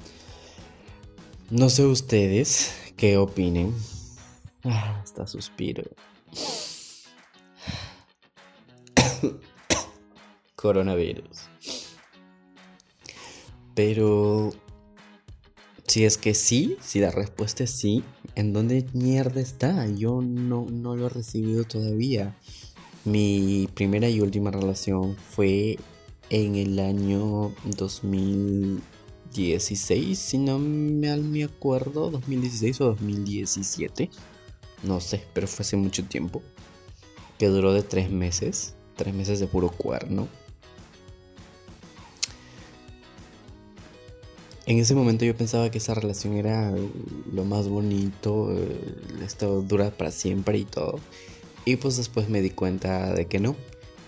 No 1.50 1.70
sé 1.70 1.86
ustedes 1.86 2.74
qué 2.96 3.18
opinen. 3.18 3.74
Ah, 4.64 5.02
hasta 5.04 5.28
suspiro. 5.28 5.84
Coronavirus. 10.62 11.48
Pero 13.74 14.52
si 15.88 16.04
es 16.06 16.18
que 16.18 16.34
sí, 16.34 16.78
si 16.82 17.00
la 17.00 17.12
respuesta 17.12 17.64
es 17.64 17.72
sí, 17.72 18.04
¿en 18.36 18.52
dónde 18.54 18.86
mierda 18.94 19.42
está? 19.42 19.88
Yo 19.88 20.22
no, 20.22 20.66
no 20.70 20.96
lo 20.96 21.08
he 21.08 21.10
recibido 21.10 21.64
todavía. 21.64 22.38
Mi 23.04 23.68
primera 23.74 24.08
y 24.08 24.22
última 24.22 24.52
relación 24.52 25.18
fue 25.18 25.80
en 26.30 26.56
el 26.56 26.78
año 26.80 27.52
2016, 27.66 30.18
si 30.18 30.38
no 30.38 30.60
mal 30.60 31.24
me 31.24 31.44
acuerdo, 31.44 32.10
2016 32.12 32.80
o 32.82 32.86
2017. 32.86 34.10
No 34.84 35.02
sé, 35.02 35.24
pero 35.34 35.48
fue 35.48 35.64
hace 35.64 35.76
mucho 35.76 36.06
tiempo. 36.06 36.44
Que 37.38 37.48
duró 37.48 37.74
de 37.74 37.84
tres 37.84 38.10
meses. 38.12 38.76
Tres 38.96 39.14
meses 39.14 39.40
de 39.40 39.48
puro 39.48 39.70
cuerno. 39.72 40.28
En 44.68 44.78
ese 44.78 44.94
momento 44.94 45.26
yo 45.26 45.36
pensaba 45.36 45.72
que 45.72 45.80
esa 45.80 45.96
relación 45.96 46.36
era 46.36 46.72
lo 47.34 47.46
más 47.46 47.68
bonito, 47.68 48.56
eh, 48.56 48.96
esto 49.24 49.64
dura 49.64 49.90
para 49.90 50.12
siempre 50.12 50.60
y 50.60 50.66
todo. 50.66 51.00
Y 51.66 51.78
pues 51.78 51.98
después 51.98 52.30
me 52.30 52.42
di 52.42 52.52
cuenta 52.52 53.14
de 53.14 53.26
que 53.26 53.40
no. 53.40 53.56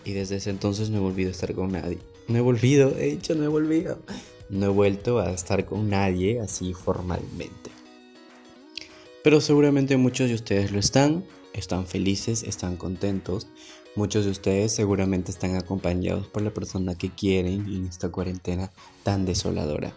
Y 0.05 0.13
desde 0.13 0.35
ese 0.35 0.51
entonces 0.51 0.89
no 0.89 0.97
he 0.97 1.01
volvido 1.01 1.29
a 1.29 1.31
estar 1.31 1.53
con 1.55 1.71
nadie. 1.71 1.97
No 2.27 2.37
he 2.37 2.41
volvido, 2.41 2.95
he 2.97 3.05
dicho 3.05 3.33
no 3.33 3.43
he 3.43 3.47
volvido. 3.47 3.97
No 4.49 4.67
he 4.67 4.69
vuelto 4.69 5.19
a 5.19 5.31
estar 5.31 5.65
con 5.65 5.89
nadie 5.89 6.39
así 6.39 6.73
formalmente. 6.73 7.71
Pero 9.23 9.41
seguramente 9.41 9.97
muchos 9.97 10.29
de 10.29 10.35
ustedes 10.35 10.71
lo 10.71 10.79
están, 10.79 11.25
están 11.53 11.87
felices, 11.87 12.43
están 12.43 12.77
contentos. 12.77 13.47
Muchos 13.95 14.25
de 14.25 14.31
ustedes 14.31 14.71
seguramente 14.71 15.31
están 15.31 15.55
acompañados 15.55 16.27
por 16.27 16.43
la 16.43 16.53
persona 16.53 16.95
que 16.95 17.09
quieren 17.09 17.65
en 17.67 17.87
esta 17.87 18.09
cuarentena 18.09 18.71
tan 19.03 19.25
desoladora 19.25 19.93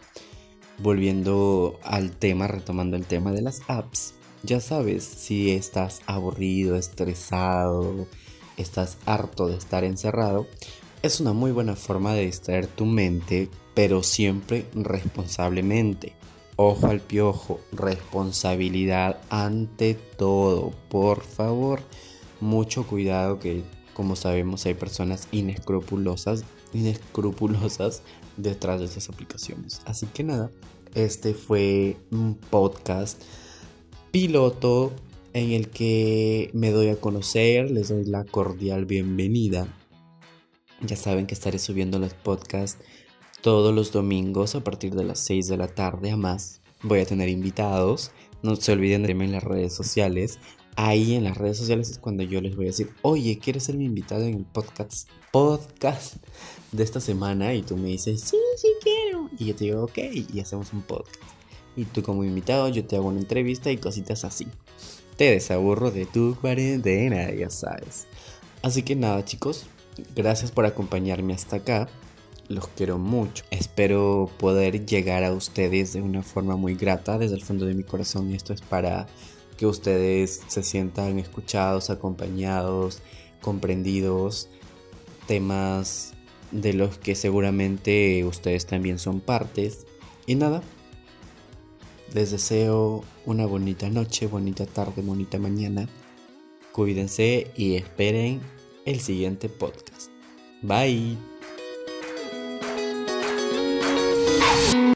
volviendo 0.79 1.79
al 1.83 2.11
tema, 2.11 2.47
retomando 2.47 2.97
el 2.97 3.05
tema 3.05 3.33
de 3.33 3.43
las 3.43 3.63
apps, 3.69 4.15
ya 4.43 4.61
sabes, 4.61 5.05
si 5.05 5.51
estás 5.51 6.03
aburrido, 6.07 6.77
estresado, 6.77 8.07
estás 8.57 8.99
harto 9.07 9.49
de 9.49 9.57
estar 9.57 9.85
encerrado, 9.85 10.47
es 11.03 11.21
una 11.21 11.33
muy 11.33 11.53
buena 11.53 11.77
forma 11.77 12.15
de 12.15 12.27
distraer 12.27 12.67
tu 12.67 12.85
mente, 12.85 13.49
pero 13.75 14.03
siempre 14.03 14.67
responsablemente. 14.75 16.15
Ojo 16.57 16.87
al 16.87 17.01
piojo, 17.01 17.61
responsabilidad 17.73 19.21
ante 19.29 19.95
todo, 19.95 20.73
por 20.89 21.23
favor. 21.23 21.81
Mucho 22.41 22.87
cuidado 22.87 23.39
que, 23.39 23.63
como 23.95 24.17
sabemos, 24.17 24.65
hay 24.65 24.75
personas 24.75 25.29
inescrupulosas, 25.33 26.45
inescrupulosas 26.73 28.03
detrás 28.37 28.81
de 28.81 28.87
esas 28.87 29.09
aplicaciones. 29.09 29.81
Así 29.85 30.07
que 30.07 30.25
nada, 30.25 30.51
este 30.95 31.35
fue 31.35 31.97
un 32.11 32.37
podcast 32.37 33.23
piloto 34.11 34.93
en 35.33 35.53
el 35.53 35.69
que 35.69 36.51
me 36.55 36.71
doy 36.71 36.89
a 36.89 36.97
conocer, 36.97 37.71
les 37.71 37.89
doy 37.89 38.05
la 38.05 38.25
cordial 38.25 38.87
bienvenida. 38.87 39.69
Ya 40.81 40.97
saben 40.97 41.27
que 41.27 41.35
estaré 41.35 41.59
subiendo 41.59 41.99
los 41.99 42.15
podcasts 42.15 42.83
todos 43.43 43.75
los 43.75 43.93
domingos 43.93 44.55
a 44.55 44.65
partir 44.65 44.95
de 44.95 45.05
las 45.05 45.21
6 45.21 45.49
de 45.49 45.57
la 45.57 45.69
tarde 45.69 46.11
a 46.11 46.17
más. 46.17 46.63
Voy 46.83 47.01
a 47.01 47.07
tener 47.07 47.29
invitados. 47.29 48.11
No 48.43 48.57
se 48.57 48.73
olviden 48.73 49.03
de 49.03 49.09
verme 49.09 49.27
en 49.27 49.33
las 49.33 49.45
redes 49.45 49.75
sociales. 49.75 50.39
Ahí 50.77 51.15
en 51.15 51.25
las 51.25 51.37
redes 51.37 51.57
sociales 51.57 51.91
es 51.91 51.99
cuando 51.99 52.23
yo 52.23 52.41
les 52.41 52.57
voy 52.57 52.67
a 52.67 52.69
decir, 52.69 52.91
oye, 53.03 53.39
¿quieres 53.39 53.65
ser 53.65 53.77
mi 53.77 53.85
invitado 53.85 54.25
en 54.25 54.35
el 54.35 54.45
podcast, 54.45 55.09
podcast 55.33 56.17
de 56.77 56.85
esta 56.85 57.01
semana? 57.01 57.55
Y 57.55 57.63
tú 57.63 57.77
me 57.77 57.89
dices, 57.89 58.21
sí, 58.21 58.37
sí 58.57 58.69
quiero. 58.83 59.31
Y 59.39 59.47
yo 59.47 59.55
te 59.55 59.65
digo, 59.65 59.85
ok, 59.85 59.99
y 60.33 60.41
hacemos 60.41 60.73
un 60.73 60.83
podcast. 60.83 61.21
Y 61.77 61.85
tú 61.85 62.03
como 62.03 62.25
invitado, 62.25 62.69
yo 62.69 62.85
te 62.85 62.97
hago 62.97 63.09
una 63.09 63.21
entrevista 63.21 63.71
y 63.71 63.77
cositas 63.77 64.25
así. 64.25 64.47
Te 65.17 65.31
desaburro 65.31 65.91
de 65.91 66.07
tu 66.07 66.37
cuarentena, 66.41 67.33
ya 67.33 67.51
sabes. 67.51 68.07
Así 68.63 68.83
que 68.83 68.97
nada, 68.97 69.25
chicos, 69.25 69.67
gracias 70.15 70.51
por 70.51 70.65
acompañarme 70.65 71.35
hasta 71.35 71.57
acá. 71.57 71.89
Los 72.49 72.69
quiero 72.69 72.99
mucho. 72.99 73.45
Espero 73.51 74.31
poder 74.39 74.87
llegar 74.87 75.25
a 75.25 75.33
ustedes 75.33 75.93
de 75.93 76.03
una 76.03 76.23
forma 76.23 76.57
muy 76.57 76.75
grata 76.75 77.19
desde 77.19 77.35
el 77.35 77.43
fondo 77.43 77.67
de 77.67 77.75
mi 77.75 77.83
corazón. 77.83 78.33
Esto 78.33 78.53
es 78.53 78.63
para 78.63 79.07
que 79.57 79.67
ustedes 79.67 80.43
se 80.47 80.63
sientan 80.63 81.19
escuchados, 81.19 81.91
acompañados, 81.91 83.01
comprendidos, 83.41 84.49
temas 85.27 86.16
de 86.61 86.73
los 86.73 86.99
que 86.99 87.15
seguramente 87.15 88.25
ustedes 88.25 88.67
también 88.67 88.99
son 88.99 89.21
partes. 89.21 89.87
Y 90.27 90.35
nada, 90.35 90.63
les 92.15 92.31
deseo 92.31 93.05
una 93.25 93.47
bonita 93.47 93.89
noche, 93.91 94.27
bonita 94.27 94.67
tarde, 94.67 95.03
bonita 95.03 95.39
mañana. 95.39 95.89
Cuídense 96.73 97.51
y 97.57 97.75
esperen 97.75 98.41
el 98.85 99.01
siguiente 99.01 99.49
podcast. 99.49 100.11
Bye. 100.63 101.36